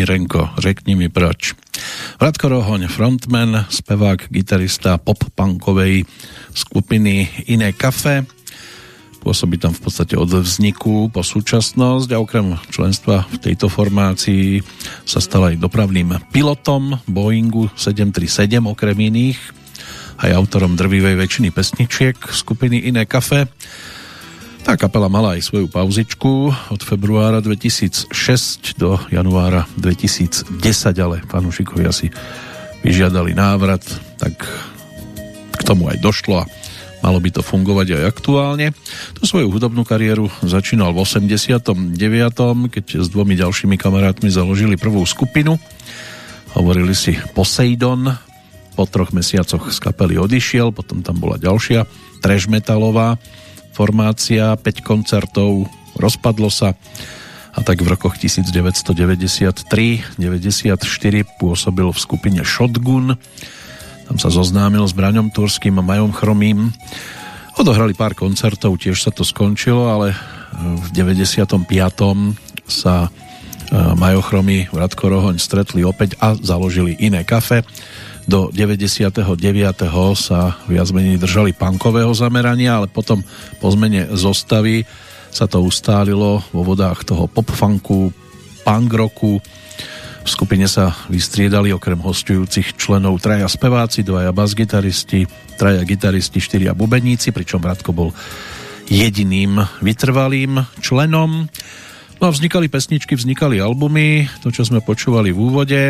[0.00, 1.52] Irenko, řekni mi proč.
[2.16, 6.08] Vratko Rohoň, frontman, spevák, gitarista pop-punkovej
[6.56, 8.24] skupiny Iné kafe.
[9.20, 14.64] Pôsobí tam v podstate od vzniku po súčasnosť a okrem členstva v tejto formácii
[15.04, 19.60] sa stal aj dopravným pilotom Boeingu 737 okrem iných
[20.20, 23.48] aj autorom drvivej väčšiny pesničiek skupiny Iné kafe.
[24.60, 30.52] Tá kapela mala aj svoju pauzičku od februára 2006 do januára 2010,
[31.00, 32.12] ale fanúšikovia si
[32.84, 33.80] vyžiadali návrat,
[34.20, 34.36] tak
[35.56, 36.48] k tomu aj došlo a
[37.00, 38.76] malo by to fungovať aj aktuálne.
[39.16, 41.96] Tu svoju hudobnú kariéru začínal v 89.,
[42.68, 45.56] keď s dvomi ďalšími kamarátmi založili prvú skupinu.
[46.52, 48.12] Hovorili si Poseidon,
[48.76, 51.84] po troch mesiacoch z kapely odišiel, potom tam bola ďalšia
[52.20, 53.16] trash metalová
[53.80, 55.64] formácia, 5 koncertov,
[55.96, 56.76] rozpadlo sa
[57.56, 60.20] a tak v rokoch 1993-94
[61.40, 63.16] pôsobil v skupine Shotgun.
[64.04, 66.76] Tam sa zoznámil s Braňom Turským a Majom Chromým.
[67.56, 70.12] Odohrali pár koncertov, tiež sa to skončilo, ale
[70.60, 71.64] v 95.
[72.68, 73.08] sa
[73.72, 77.64] Majo Chromy, Vratko Rohoň stretli opäť a založili iné kafe.
[78.28, 79.16] Do 99.
[80.18, 83.24] sa viac menej držali punkového zamerania, ale potom
[83.58, 84.84] po zmene zostavy
[85.30, 88.10] sa to ustálilo vo vodách toho pop-funku,
[88.66, 89.38] punk roku.
[90.20, 95.24] V skupine sa vystriedali okrem hostujúcich členov traja speváci, dvaja basgitaristi,
[95.56, 98.10] traja gitaristi, štyria bubeníci, pričom Vratko bol
[98.90, 101.48] jediným vytrvalým členom.
[102.20, 105.80] No a vznikali pesničky, vznikali albumy, to čo sme počúvali v úvode,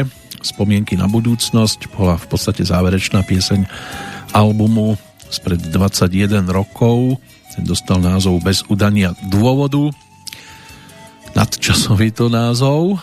[0.40, 3.68] Spomienky na budúcnosť, bola v podstate záverečná pieseň
[4.32, 4.96] albumu
[5.30, 7.20] spred 21 rokov,
[7.54, 9.92] ten dostal názov Bez udania dôvodu,
[11.36, 12.98] nadčasový to názov,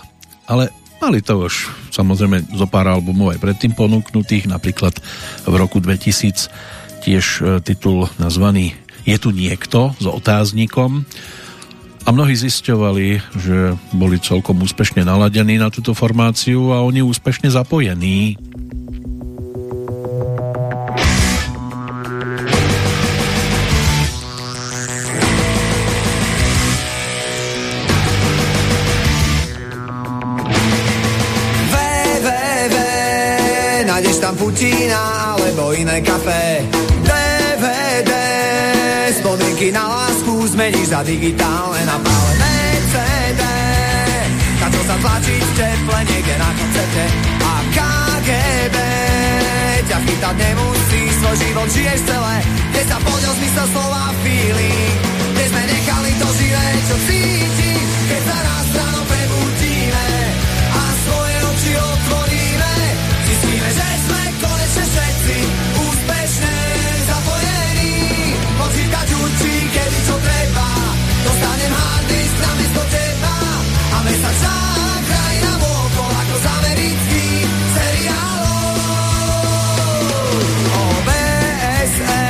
[0.47, 4.97] ale mali to už samozrejme zo pár albumov aj predtým ponúknutých, napríklad
[5.47, 6.51] v roku 2000
[7.05, 7.25] tiež
[7.63, 8.75] titul nazvaný
[9.07, 11.07] Je tu niekto s otáznikom,
[12.05, 13.07] a mnohí zisťovali,
[13.39, 18.37] že boli celkom úspešne naladení na túto formáciu a oni úspešne zapojení.
[33.97, 36.61] nájdeš tam Putina alebo iné kafe.
[37.01, 38.11] DVD,
[39.17, 40.06] spomienky na
[40.47, 42.55] zmeníš za digitálne napálené
[42.87, 43.41] CD.
[44.63, 47.05] Na čo sa tlačiť v teple niekde na koncerte
[47.43, 48.77] a KGB
[49.87, 52.37] ťa chytať nemusí, svoj život žiješ celé,
[52.71, 54.95] kde sa podiel zmysel slova feeling,
[55.35, 57.71] kde sme nechali to živé, čo cíti,
[58.07, 60.09] keď sa raz ráno prebudíme
[60.75, 62.73] a svoje oči otvoríme,
[63.31, 65.37] zistíme, že sme konečne všetci
[65.75, 66.55] úspešne
[67.07, 67.57] zapojení
[69.71, 70.67] kedy čo treba
[71.27, 73.35] Dostanem hard disk namiesto teba
[73.91, 74.55] A mesačná
[75.03, 77.25] krajina vôkol ako z americký
[77.75, 78.75] seriálov
[80.77, 82.25] OBSE.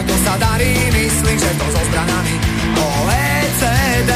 [0.00, 2.34] Ako sa darí, myslím, že to so stranami
[2.80, 4.12] O ECD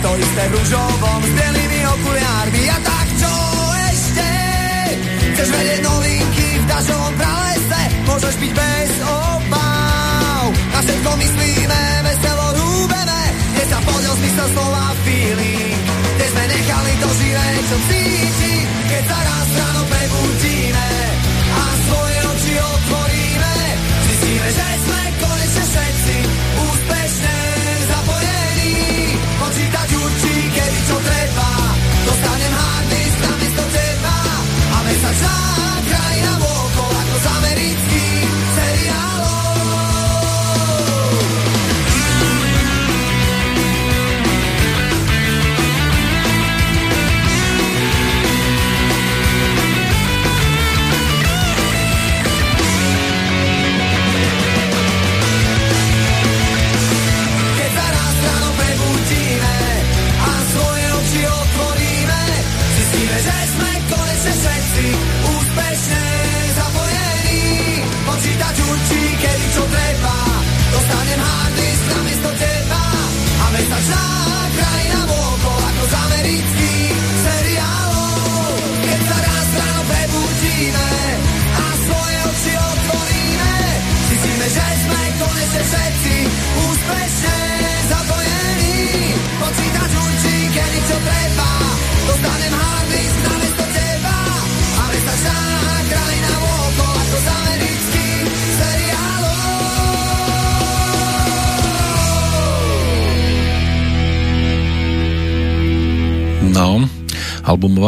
[0.00, 3.34] To isté v rúžovom s bielými okuliármi A tak čo
[3.92, 4.30] ešte?
[5.36, 7.82] Chceš vedieť novinky v dažovom pralese?
[8.08, 9.61] Môžeš byť bez obav
[10.82, 13.22] Všetko myslíme, veselo rúbeme
[13.54, 15.78] Kde sa podľa zmysel slova feeling
[16.18, 18.54] Kde sme nechali to živé, čo cíti
[18.90, 20.88] Keď sa raz ráno prebudíme
[21.54, 23.54] A svoje oči otvoríme.
[24.10, 26.41] Zistíme, že sme konečne všetci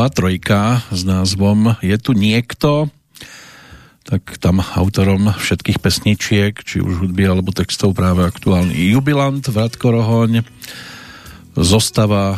[0.04, 2.92] albumová trojka s názvom Je tu niekto,
[4.04, 10.44] tak tam autorom všetkých pesničiek, či už hudby alebo textov práve aktuálny jubilant Vratko Rohoň.
[11.56, 12.36] Zostava,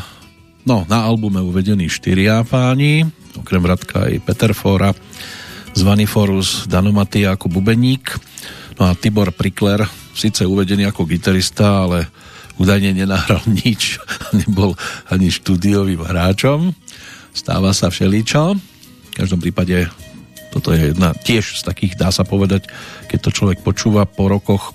[0.62, 3.02] no na albume uvedení štyria páni,
[3.34, 4.94] okrem Vratka aj Peter Fora,
[5.74, 8.14] zvaný Forus, Danomaty ako bubeník,
[8.78, 9.82] no a Tibor Prikler,
[10.14, 12.06] síce uvedený ako gitarista, ale
[12.62, 13.98] údajne nenahral nič,
[14.30, 14.78] nebol
[15.10, 16.70] ani štúdiovým hráčom.
[17.36, 18.56] Stáva sa všeličo.
[18.56, 19.92] V každom prípade
[20.56, 22.64] toto je jedna tiež z takých, dá sa povedať,
[23.12, 24.72] keď to človek počúva po rokoch,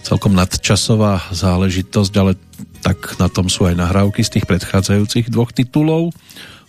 [0.00, 2.40] celkom nadčasová záležitosť, ale
[2.80, 6.16] tak na tom sú aj nahrávky z tých predchádzajúcich dvoch titulov.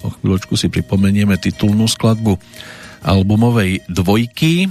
[0.04, 2.36] O chvíľočku si pripomenieme titulnú skladbu
[3.00, 4.68] albumovej dvojky.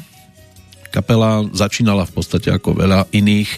[0.92, 3.48] Kapela začínala v podstate ako veľa iných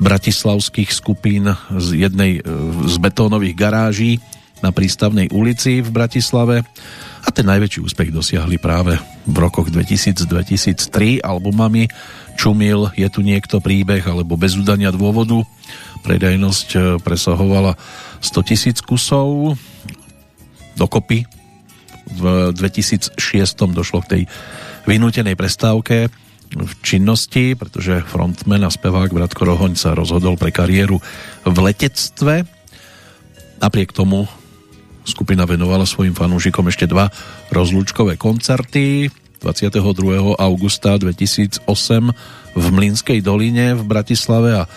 [0.00, 1.44] bratislavských skupín
[1.76, 2.42] z jednej e,
[2.88, 4.22] z betónových garáží
[4.60, 6.66] na prístavnej ulici v Bratislave
[7.24, 8.96] a ten najväčší úspech dosiahli práve
[9.28, 11.90] v rokoch 2000-2003 albumami
[12.38, 15.42] Čumil, Je tu niekto príbeh alebo Bez udania dôvodu.
[16.06, 17.74] Predajnosť e, presahovala
[18.22, 19.58] 100 tisíc kusov.
[20.78, 21.26] Dokopy
[22.14, 23.18] v 2006
[23.74, 24.22] došlo k tej
[24.86, 26.08] vynútenej prestávke
[26.48, 30.96] v činnosti, pretože frontman a spevák Bratko Rohoň sa rozhodol pre kariéru
[31.44, 32.46] v letectve.
[33.58, 34.30] Napriek tomu
[35.08, 37.08] skupina venovala svojim fanúšikom ešte dva
[37.48, 39.08] rozlúčkové koncerty
[39.40, 39.80] 22.
[40.36, 41.64] augusta 2008
[42.52, 44.68] v Mlínskej doline v Bratislave a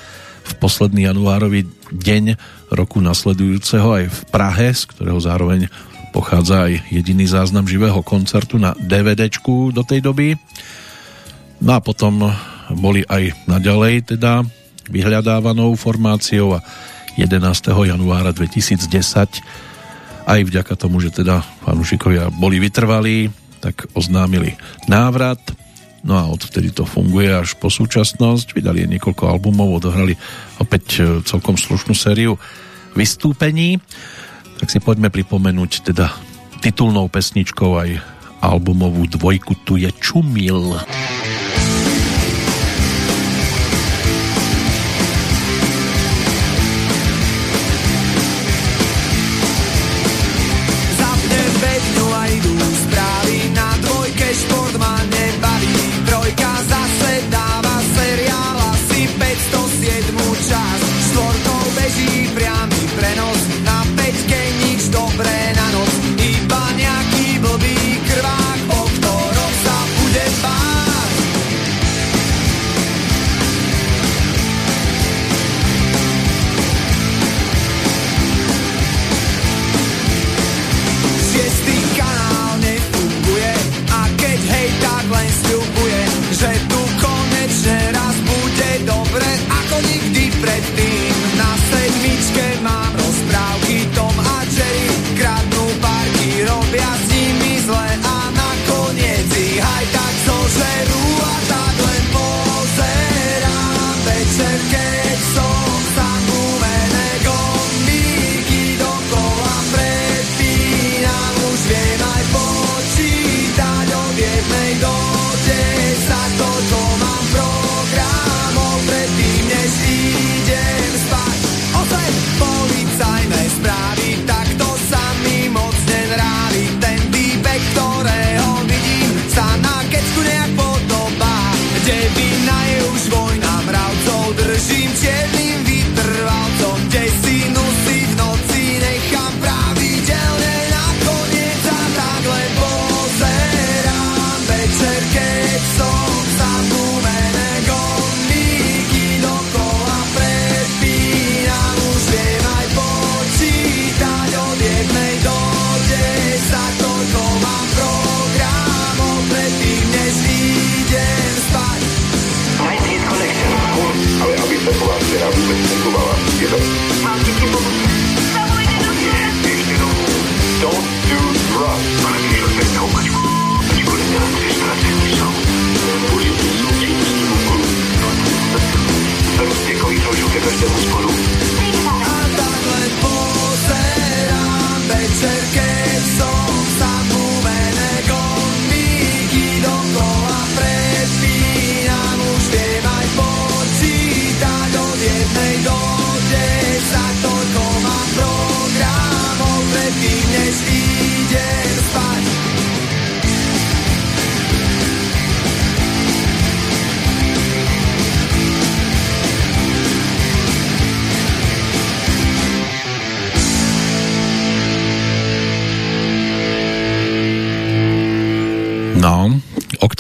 [0.42, 2.40] v posledný januárový deň
[2.72, 5.68] roku nasledujúceho aj v Prahe, z ktorého zároveň
[6.16, 10.40] pochádza aj jediný záznam živého koncertu na DVDčku do tej doby.
[11.62, 12.32] No a potom
[12.74, 14.42] boli aj naďalej teda
[14.90, 16.60] vyhľadávanou formáciou a
[17.20, 17.38] 11.
[17.70, 19.71] januára 2010
[20.26, 23.30] aj vďaka tomu, že teda fanúšikovia boli vytrvalí,
[23.62, 24.58] tak oznámili
[24.90, 25.40] návrat.
[26.02, 28.58] No a odvtedy to funguje až po súčasnosť.
[28.58, 30.18] Vydali niekoľko albumov, odohrali
[30.58, 32.42] opäť e, celkom slušnú sériu
[32.98, 33.78] vystúpení.
[34.58, 36.10] Tak si poďme pripomenúť teda
[36.66, 37.90] titulnou pesničkou aj
[38.42, 40.82] albumovú dvojku Tu je Čumil.
[40.82, 41.41] Zapnem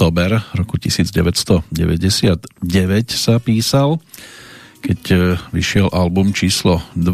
[0.02, 1.70] október roku 1999
[3.14, 4.02] sa písal,
[4.82, 5.18] keď e,
[5.54, 7.14] vyšiel album číslo 2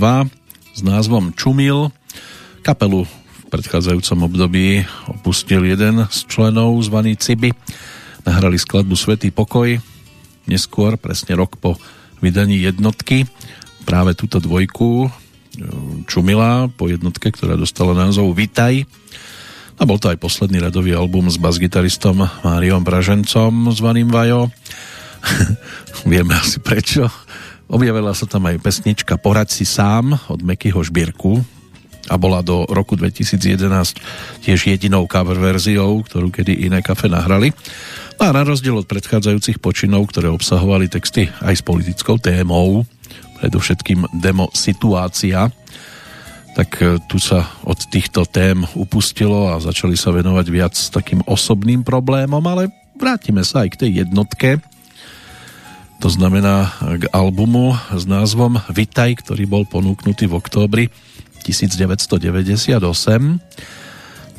[0.72, 1.92] s názvom Čumil.
[2.64, 7.52] Kapelu v predchádzajúcom období opustil jeden z členov zvaný Ciby.
[8.24, 9.68] Nahrali skladbu Svetý pokoj,
[10.48, 11.76] neskôr, presne rok po
[12.24, 13.28] vydaní jednotky,
[13.84, 15.10] práve túto dvojku e,
[16.08, 18.88] Čumila po jednotke, ktorá dostala názov Vitaj
[19.78, 24.50] a bol to aj posledný radový album s basgitaristom Máriom Bražencom zvaným Vajo.
[26.10, 27.06] Vieme asi prečo.
[27.70, 31.46] Objavila sa tam aj pesnička Porad si sám od Mekyho Žbírku
[32.10, 33.68] a bola do roku 2011
[34.42, 37.54] tiež jedinou cover verziou, ktorú kedy iné kafe nahrali.
[38.18, 42.88] No a na rozdiel od predchádzajúcich počinov, ktoré obsahovali texty aj s politickou témou,
[43.44, 45.52] predovšetkým demo Situácia,
[46.58, 51.86] tak e, tu sa od týchto tém upustilo a začali sa venovať viac takým osobným
[51.86, 54.58] problémom, ale vrátime sa aj k tej jednotke.
[56.02, 60.86] To znamená k albumu s názvom Vitaj, ktorý bol ponúknutý v októbri
[61.46, 62.82] 1998.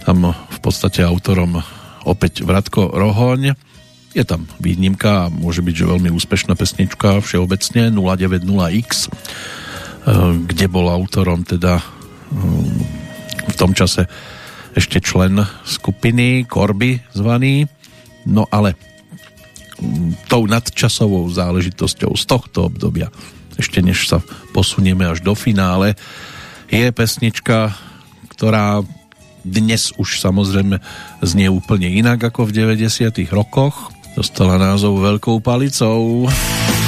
[0.03, 1.62] Tam v podstate autorom
[2.03, 3.55] opäť Vratko Rohoň.
[4.15, 9.09] Je tam výnimka môže byť, že veľmi úspešná pesnička všeobecne 090X, e,
[10.51, 11.98] kde bol autorom teda
[13.48, 14.06] v tom čase
[14.76, 17.66] ešte člen skupiny Korby zvaný,
[18.28, 18.76] no ale
[19.80, 23.10] mm, tou nadčasovou záležitosťou z tohto obdobia,
[23.59, 24.22] ešte než sa
[24.55, 25.98] posunieme až do finále,
[26.68, 27.74] je pesnička,
[28.30, 28.84] ktorá
[29.42, 30.78] dnes už samozrejme
[31.24, 33.88] znie úplne inak ako v 90 rokoch.
[34.12, 36.28] Dostala názov Veľkou palicou.
[36.28, 36.88] pripomíname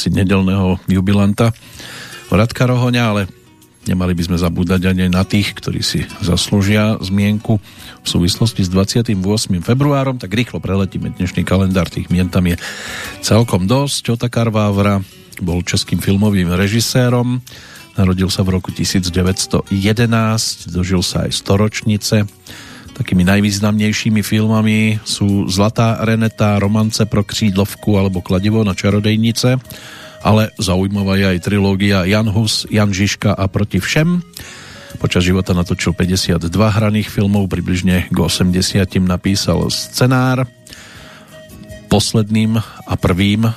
[0.00, 1.52] si nedelného jubilanta
[2.32, 3.22] Radka Rohoňa, ale
[3.84, 7.60] nemali by sme zabúdať ani na tých, ktorí si zaslúžia zmienku
[8.00, 9.12] v súvislosti s 28.
[9.60, 12.56] februárom, tak rýchlo preletíme dnešný kalendár, tých mien tam je
[13.20, 14.16] celkom dosť.
[14.16, 15.04] Otakar Vávra
[15.44, 17.44] bol českým filmovým režisérom,
[18.00, 19.68] narodil sa v roku 1911,
[20.72, 22.24] dožil sa aj storočnice,
[23.00, 29.56] Takými najvýznamnejšími filmami sú Zlatá Reneta, Romance pro křídlovku alebo Kladivo na čarodejnice,
[30.20, 34.20] ale zaujímavá je aj trilógia Jan Hus, Jan Žižka a Proti všem.
[35.00, 40.44] Počas života natočil 52 hraných filmov, približne k 80 napísal scenár.
[41.88, 43.48] Posledným a prvým,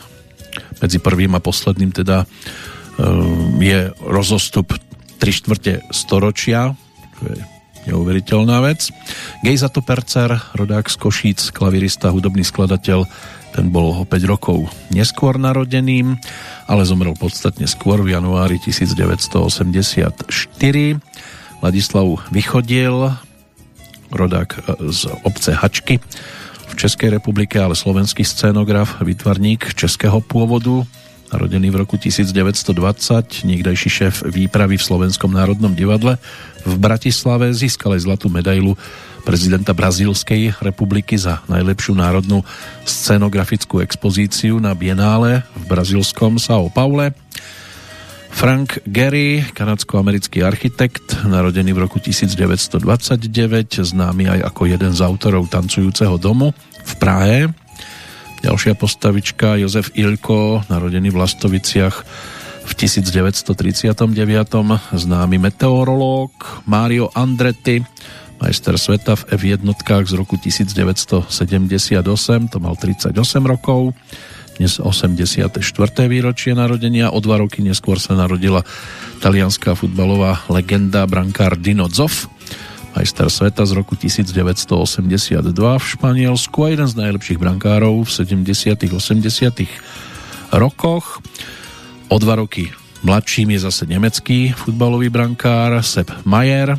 [0.80, 4.72] medzi prvým a posledným teda ehm, je rozostup
[5.20, 6.72] 3 štvrte storočia,
[7.20, 7.54] to je
[7.88, 8.92] neuveriteľná vec.
[9.44, 13.06] Gejzato Percer, rodák z Košíc, klavirista, hudobný skladateľ,
[13.54, 16.18] ten bol o 5 rokov neskôr narodeným,
[16.66, 20.26] ale zomrel podstatne skôr v januári 1984.
[21.62, 23.14] Ladislav Vychodil,
[24.10, 26.02] rodák e, z obce Hačky
[26.68, 30.82] v Českej republike, ale slovenský scénograf, vytvarník českého pôvodu,
[31.30, 36.18] narodený v roku 1920, niekdajší šéf výpravy v Slovenskom národnom divadle
[36.64, 38.80] v Bratislave, získal aj zlatú medailu
[39.24, 42.44] prezidenta Brazílskej republiky za najlepšiu národnú
[42.84, 47.16] scenografickú expozíciu na Bienále v brazílskom São Paule.
[48.34, 53.30] Frank Gehry, kanadsko-americký architekt, narodený v roku 1929,
[53.86, 56.52] známy aj ako jeden z autorov tancujúceho domu
[56.84, 57.40] v Prahe.
[58.44, 61.96] Ďalšia postavička Jozef Ilko, narodený v Lastoviciach
[62.64, 64.08] v 1939.
[64.96, 66.32] Známy meteorológ
[66.64, 67.84] Mario Andretti,
[68.40, 69.64] majster sveta v F1
[70.08, 71.28] z roku 1978,
[72.52, 73.92] to mal 38 rokov.
[74.54, 75.50] Dnes 84.
[76.06, 78.62] výročie narodenia, o dva roky neskôr sa narodila
[79.18, 82.30] talianská futbalová legenda brankár Dino Zoff,
[82.94, 90.54] majster sveta z roku 1982 v Španielsku a jeden z najlepších brankárov v 70 80
[90.54, 91.18] rokoch.
[92.14, 92.70] O dva roky
[93.02, 96.78] mladším je zase nemecký futbalový brankár Sepp Mayer,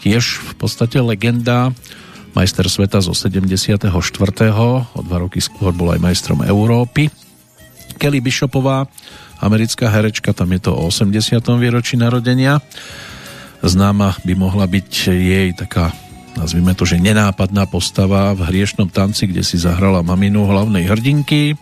[0.00, 1.68] tiež v podstate legenda,
[2.32, 3.92] majster sveta zo 74.
[3.92, 7.12] O dva roky skôr bol aj majstrom Európy.
[8.00, 8.88] Kelly Bishopová,
[9.44, 11.20] americká herečka, tam je to o 80.
[11.60, 12.64] výročí narodenia
[13.60, 15.92] Známa by mohla byť jej taká
[16.32, 21.60] nazvime to, že nenápadná postava v hriešnom tanci, kde si zahrala maminu hlavnej hrdinky.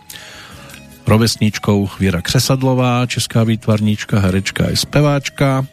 [1.07, 5.67] Rovesníčkou Viera Křesadlová, česká výtvarníčka, herečka aj speváčka.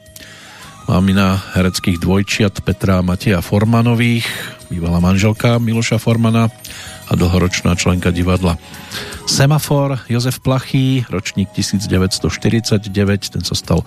[0.88, 4.24] Mamina hereckých dvojčiat Petra Matia Formanových,
[4.72, 6.48] bývalá manželka Miloša Formana
[7.08, 8.56] a dlhoročná členka divadla
[9.28, 12.88] Semafor Jozef Plachý, ročník 1949,
[13.28, 13.84] ten sa stal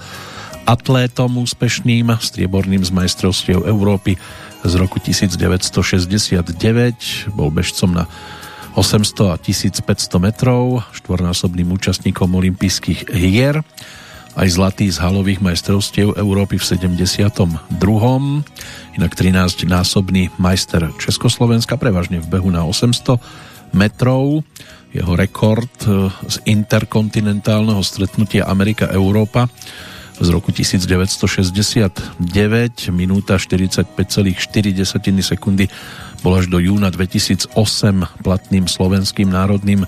[0.69, 4.21] atlétom úspešným, strieborným z majstrovstiev Európy
[4.61, 8.05] z roku 1969, bol bežcom na
[8.75, 9.83] 800 a 1500
[10.23, 13.59] metrov, štvornásobným účastníkom olympijských hier,
[14.39, 17.67] aj zlatý z halových majstrovstiev Európy v 72.
[18.95, 23.19] Inak 13-násobný majster Československa, prevažne v behu na 800
[23.75, 24.47] metrov.
[24.95, 25.71] Jeho rekord
[26.27, 29.51] z interkontinentálneho stretnutia Amerika-Európa
[30.21, 32.29] z roku 1969,
[32.93, 33.97] minúta 45,4
[35.23, 35.65] sekundy
[36.21, 37.53] bol až do júna 2008
[38.21, 39.85] platným slovenským národným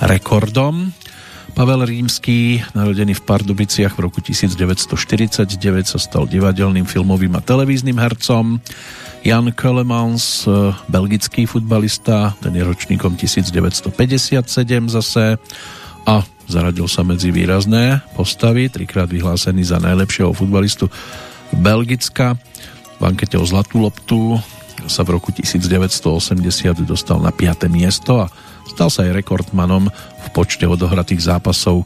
[0.00, 0.92] rekordom.
[1.52, 5.58] Pavel Rímsky, narodený v Pardubiciach v roku 1949,
[5.90, 8.62] sa stal divadelným, filmovým a televíznym hercom.
[9.26, 10.46] Jan Kölemans,
[10.86, 13.90] belgický futbalista, ten je ročníkom 1957
[14.88, 15.34] zase
[16.06, 20.86] a zaradil sa medzi výrazné postavy, trikrát vyhlásený za najlepšieho futbalistu
[21.50, 22.38] Belgicka.
[22.98, 24.38] V ankete o Zlatú loptu
[24.88, 27.68] sa v roku 1980 dostal na 5.
[27.68, 28.32] miesto a
[28.64, 31.84] stal sa aj rekordmanom v počte odohratých zápasov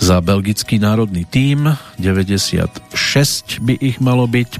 [0.00, 1.76] za belgický národný tím.
[2.00, 4.50] 96 by ich malo byť.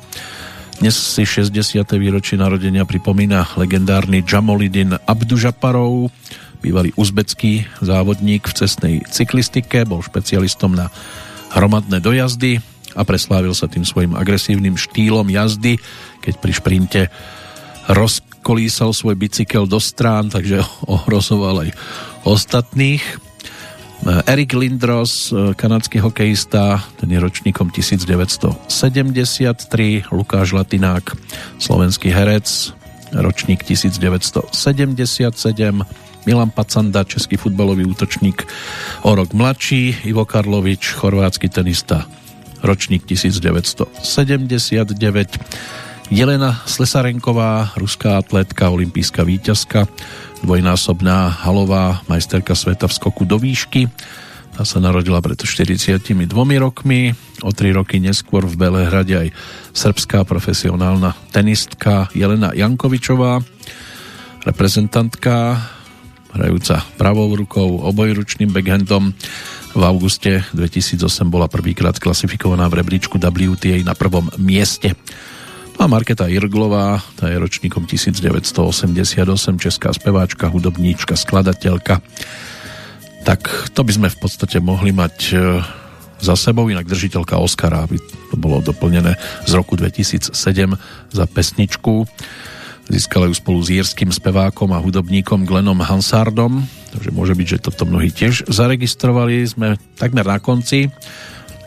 [0.84, 1.82] Dnes si 60.
[1.96, 6.12] výročie narodenia pripomína legendárny Jamolidin Abdužaparov,
[6.60, 10.92] bývalý uzbecký závodník v cestnej cyklistike, bol špecialistom na
[11.56, 12.62] hromadné dojazdy
[12.92, 15.80] a preslávil sa tým svojim agresívnym štýlom jazdy,
[16.20, 17.00] keď pri šprinte
[17.88, 21.70] rozkolísal svoj bicykel do strán, takže ohrozoval aj
[22.22, 23.02] ostatných.
[24.02, 28.66] Erik Lindros, kanadský hokejista, ten je ročníkom 1973,
[30.10, 31.14] Lukáš Latinák,
[31.62, 32.74] slovenský herec,
[33.14, 35.86] ročník 1977,
[36.26, 38.46] Milan Pacanda, český futbalový útočník
[39.02, 42.06] o rok mladší, Ivo Karlovič, chorvátsky tenista,
[42.62, 45.38] ročník 1979,
[46.12, 49.88] Jelena Slesarenková, ruská atlétka, olimpijská víťazka,
[50.44, 53.88] dvojnásobná halová majsterka sveta v skoku do výšky,
[54.52, 56.04] tá sa narodila pred 42
[56.60, 57.16] rokmi.
[57.40, 59.28] O tri roky neskôr v Belehrade aj
[59.72, 63.40] srbská profesionálna tenistka Jelena Jankovičová,
[64.44, 65.64] reprezentantka,
[66.36, 69.16] hrajúca pravou rukou, obojručným backhandom.
[69.72, 74.92] V auguste 2008 bola prvýkrát klasifikovaná v rebríčku WTA na prvom mieste.
[75.80, 79.16] A Marketa Irglová, tá je ročníkom 1988,
[79.58, 82.00] česká speváčka, hudobníčka, skladateľka
[83.22, 85.34] tak to by sme v podstate mohli mať e,
[86.18, 87.98] za sebou, inak držiteľka Oscara, aby
[88.30, 89.14] to bolo doplnené
[89.46, 90.34] z roku 2007
[91.14, 92.06] za pesničku.
[92.90, 97.86] Získala ju spolu s írským spevákom a hudobníkom Glenom Hansardom, takže môže byť, že toto
[97.86, 99.46] mnohí tiež zaregistrovali.
[99.46, 100.90] Sme takmer na konci.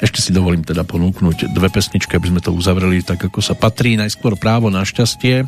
[0.03, 3.95] Ešte si dovolím teda ponúknuť dve pesničky, aby sme to uzavreli tak, ako sa patrí.
[3.95, 5.47] Najskôr Právo na šťastie,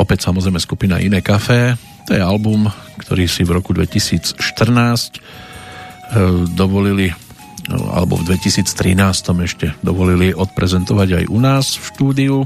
[0.00, 1.76] opäť samozrejme skupina Iné kafé,
[2.08, 2.72] to je album,
[3.04, 5.20] ktorý si v roku 2014 e,
[6.56, 7.12] dovolili
[7.68, 8.66] no, alebo v 2013
[9.44, 12.36] ešte dovolili odprezentovať aj u nás v štúdiu.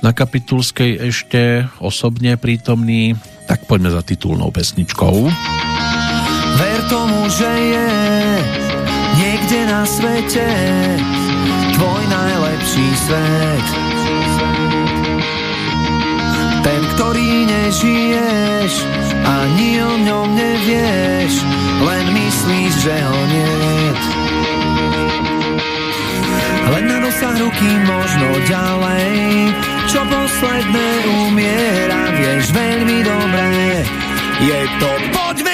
[0.00, 5.28] Na Kapitulskej ešte osobne prítomný, tak poďme za titulnou pesničkou.
[6.56, 7.86] Ver tomu, že je
[9.40, 10.48] niekde na svete
[11.72, 13.66] tvoj najlepší svet
[16.60, 18.72] ten, ktorý nežiješ,
[19.24, 21.40] ani o ňom nevieš,
[21.88, 24.00] len myslíš, že ho niet.
[26.68, 29.16] Len na dosah ruky možno ďalej,
[29.88, 30.88] čo posledné
[31.24, 33.88] umiera, vieš veľmi dobre.
[34.44, 35.49] Je to poďme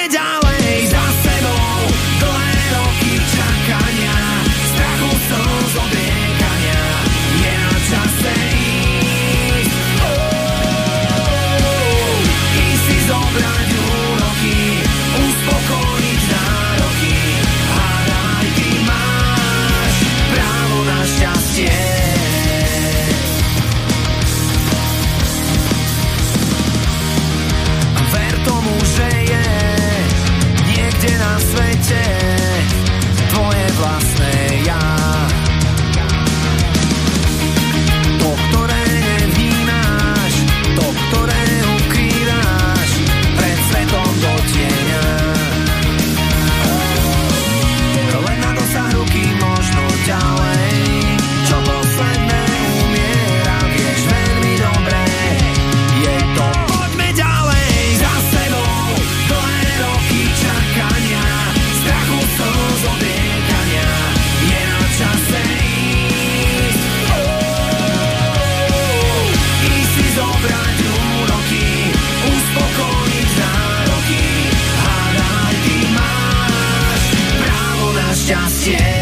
[78.27, 78.96] šťastie.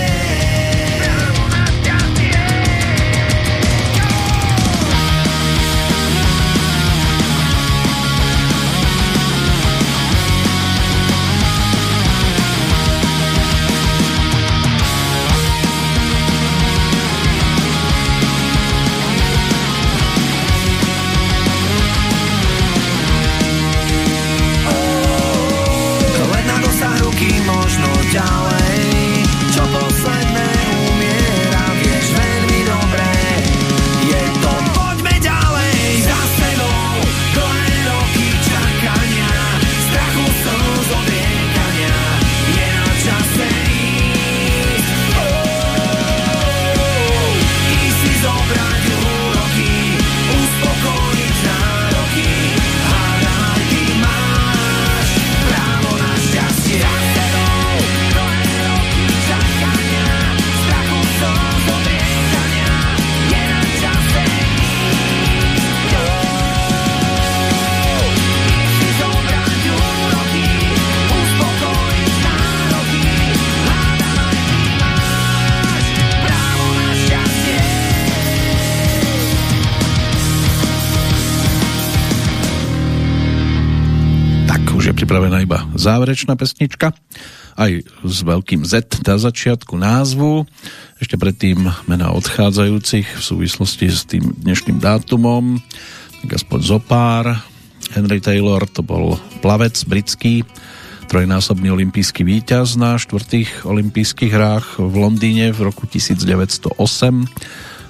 [85.86, 86.90] Záverečná pesnička,
[87.56, 90.50] aj s veľkým Z na začiatku názvu.
[90.98, 95.62] Ešte predtým mena odchádzajúcich v súvislosti s tým dnešným dátumom,
[96.26, 97.26] tak aspoň zopár.
[97.94, 100.42] Henry Taylor to bol plavec britský,
[101.06, 106.82] trojnásobný olimpijský víťaz na štvrtých olympijských hrách v Londýne v roku 1908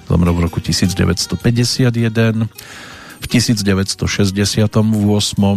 [0.06, 2.46] zomrel v roku 1951
[3.26, 4.06] v 1968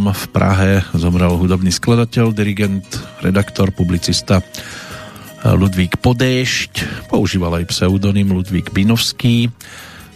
[0.09, 2.81] v Prahe zomrel hudobný skladateľ, dirigent,
[3.21, 4.41] redaktor, publicista
[5.45, 9.53] Ludvík Podéšť, používal aj pseudonym Ludvík Binovský,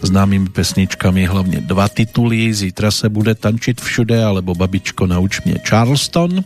[0.02, 2.50] známymi pesničkami hlavne dva tituly.
[2.50, 6.42] Zítra se bude tančiť všude alebo Babičko nauč mne Charleston.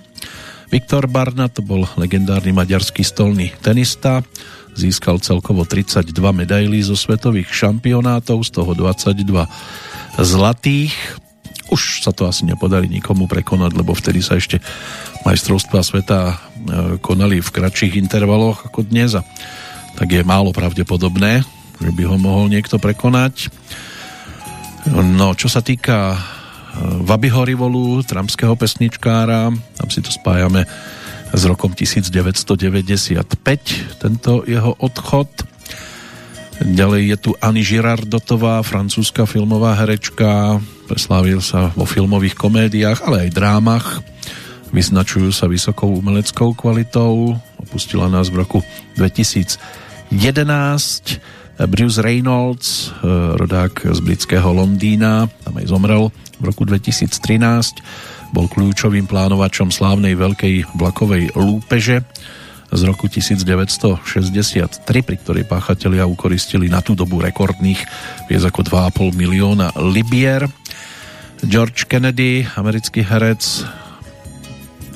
[0.68, 4.28] Viktor Barna to bol legendárny maďarský stolný tenista,
[4.76, 9.48] získal celkovo 32 medailí zo svetových šampionátov, z toho 22
[10.20, 10.94] zlatých.
[11.68, 14.64] Už sa to asi nepodarí nikomu prekonať, lebo vtedy sa ešte
[15.28, 16.36] majstrovstvá sveta e,
[17.04, 19.22] konali v kratších intervaloch ako dnes a
[20.00, 21.44] tak je málo pravdepodobné,
[21.82, 23.52] že by ho mohol niekto prekonať.
[24.88, 26.20] No, čo sa týka e,
[27.04, 30.64] Vabyho Rivolu, tramského pesničkára, tam si to spájame
[31.36, 35.28] s rokom 1995, tento jeho odchod.
[36.58, 40.58] Ďalej je tu Anny Girardotová, francúzska filmová herečka,
[40.90, 44.02] preslávil sa vo filmových komédiách, ale aj drámach.
[44.74, 47.38] Vyznačujú sa vysokou umeleckou kvalitou.
[47.62, 48.66] Opustila nás v roku
[48.98, 50.10] 2011.
[51.70, 56.10] Bruce Reynolds, eh, rodák z britského Londýna, tam aj zomrel
[56.42, 57.86] v roku 2013.
[58.34, 62.02] Bol kľúčovým plánovačom slávnej veľkej vlakovej lúpeže
[62.68, 67.80] z roku 1963, pri ktorej páchatelia ukoristili na tú dobu rekordných
[68.28, 68.62] viac ako
[68.92, 70.52] 2,5 milióna libier.
[71.46, 73.64] George Kennedy, americký herec,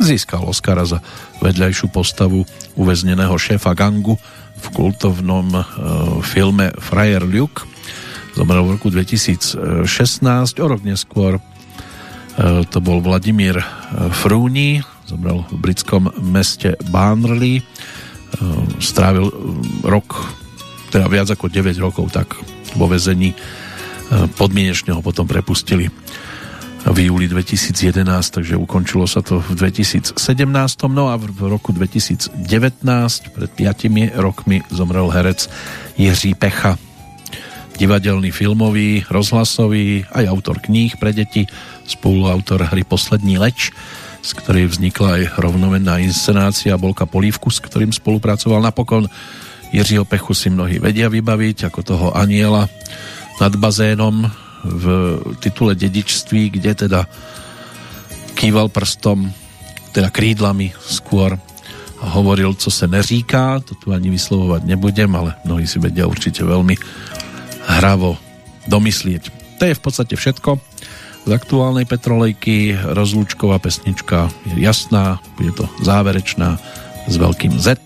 [0.01, 0.99] získal Oscara za
[1.39, 2.43] vedľajšiu postavu
[2.75, 4.17] uväzneného šéfa gangu
[4.61, 5.61] v kultovnom e,
[6.25, 7.63] filme Friar Luke.
[8.35, 10.21] Zomrel v roku 2016,
[10.59, 11.41] o rok neskôr e,
[12.67, 13.61] to bol Vladimír
[14.11, 14.81] Frúni,
[15.11, 17.59] zomrel v britskom meste Barnley.
[17.59, 17.63] E,
[18.79, 19.33] strávil e,
[19.83, 20.15] rok,
[20.87, 22.31] teda viac ako 9 rokov tak
[22.79, 23.35] vo vezení.
[23.35, 23.37] E,
[24.39, 25.91] podmienečne ho potom prepustili
[26.81, 28.01] v júli 2011,
[28.33, 30.17] takže ukončilo sa to v 2017.
[30.89, 32.33] No a v roku 2019,
[33.35, 35.45] pred 5 rokmi, zomrel herec
[35.99, 36.81] Jiří Pecha.
[37.77, 41.45] Divadelný, filmový, rozhlasový, aj autor kníh pre deti,
[41.85, 43.73] spoluautor hry Poslední leč,
[44.21, 49.09] z ktorej vznikla aj rovnomenná inscenácia Bolka Polívku, s ktorým spolupracoval napokon.
[49.73, 52.69] Jiřího Pechu si mnohí vedia vybaviť, ako toho aniela
[53.41, 54.29] nad bazénom
[54.61, 54.85] v
[55.41, 57.09] titule Dedičství, kde teda
[58.37, 59.33] kýval prstom,
[59.91, 61.39] teda krídlami skôr
[62.01, 66.41] a hovoril, co se neříká, to tu ani vyslovovať nebudem, ale mnohí si vedia určite
[66.41, 66.73] veľmi
[67.77, 68.17] hravo
[68.65, 69.57] domyslieť.
[69.61, 70.70] To je v podstate všetko
[71.25, 72.73] z aktuálnej Petrolejky.
[72.73, 76.57] Rozlúčková pesnička je jasná, bude to záverečná
[77.05, 77.77] s veľkým Z.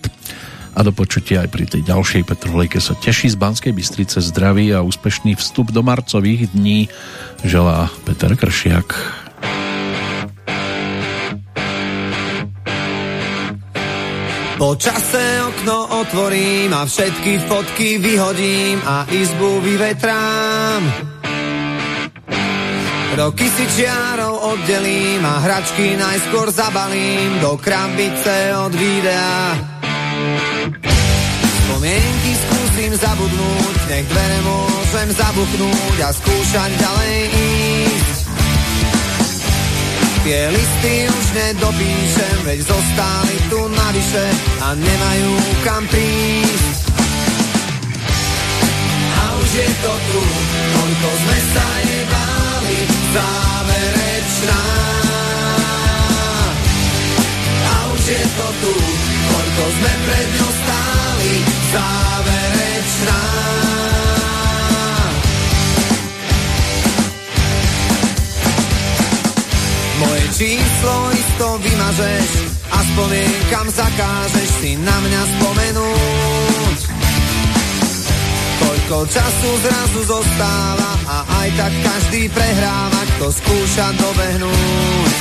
[0.76, 4.84] A do počutia aj pri tej ďalšej Petrolejke sa teší z Banskej Bystrice zdravý a
[4.84, 6.92] úspešný vstup do marcových dní
[7.44, 8.92] želá Peter Kršiak.
[14.56, 21.15] Po čase okno otvorím a všetky fotky vyhodím a izbu vyvetrám.
[23.16, 29.56] Roky si čiarou oddelím a hračky najskôr zabalím do krabice od videa.
[31.64, 38.18] Spomienky skúsim zabudnúť, nech dvere môžem zabuchnúť a skúšať ďalej ísť.
[40.20, 44.26] Tie listy už nedopíšem, veď zostali tu navyše
[44.60, 45.32] a nemajú
[45.64, 46.84] kam prísť.
[49.08, 50.22] A už je to tu,
[50.76, 51.75] koľko sme sa
[53.14, 54.62] záverečná.
[57.66, 58.74] A už je to tu,
[59.30, 61.34] koľko sme pred ňou stáli,
[61.74, 63.20] záverečná.
[69.96, 72.30] Moje číslo isto vymažeš
[72.68, 77.05] a spomienkam zakážeš si na mňa spomenúť.
[78.86, 85.14] Koľko času zrazu zostáva a aj tak každý prehráva, kto skúša dobehnúť.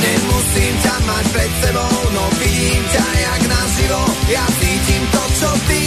[0.00, 4.02] Nemusím ťa mať pred sebou, no vidím ťa jak naživo,
[4.32, 5.84] ja cítim to, čo ty.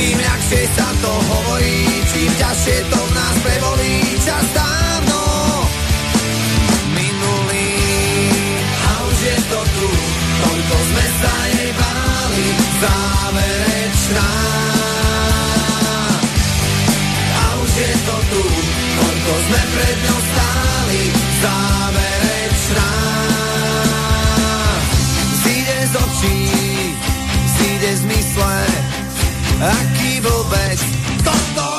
[0.00, 1.84] Tým ľahšie sa to hovorí,
[2.16, 5.20] čím ťažšie to v nás prebolí, čas dávno
[6.96, 7.72] minulý.
[8.72, 9.88] A už je to tu,
[10.48, 11.89] toľko sme sa jej báli,
[12.80, 14.30] záverečná.
[17.36, 18.42] A už je to tu,
[18.96, 21.02] koľko sme pred ňou stáli,
[21.44, 22.90] záverečná.
[25.44, 26.38] Zíde z očí,
[27.58, 28.58] zíde z mysle,
[29.60, 30.78] aký vôbec
[31.20, 31.69] toto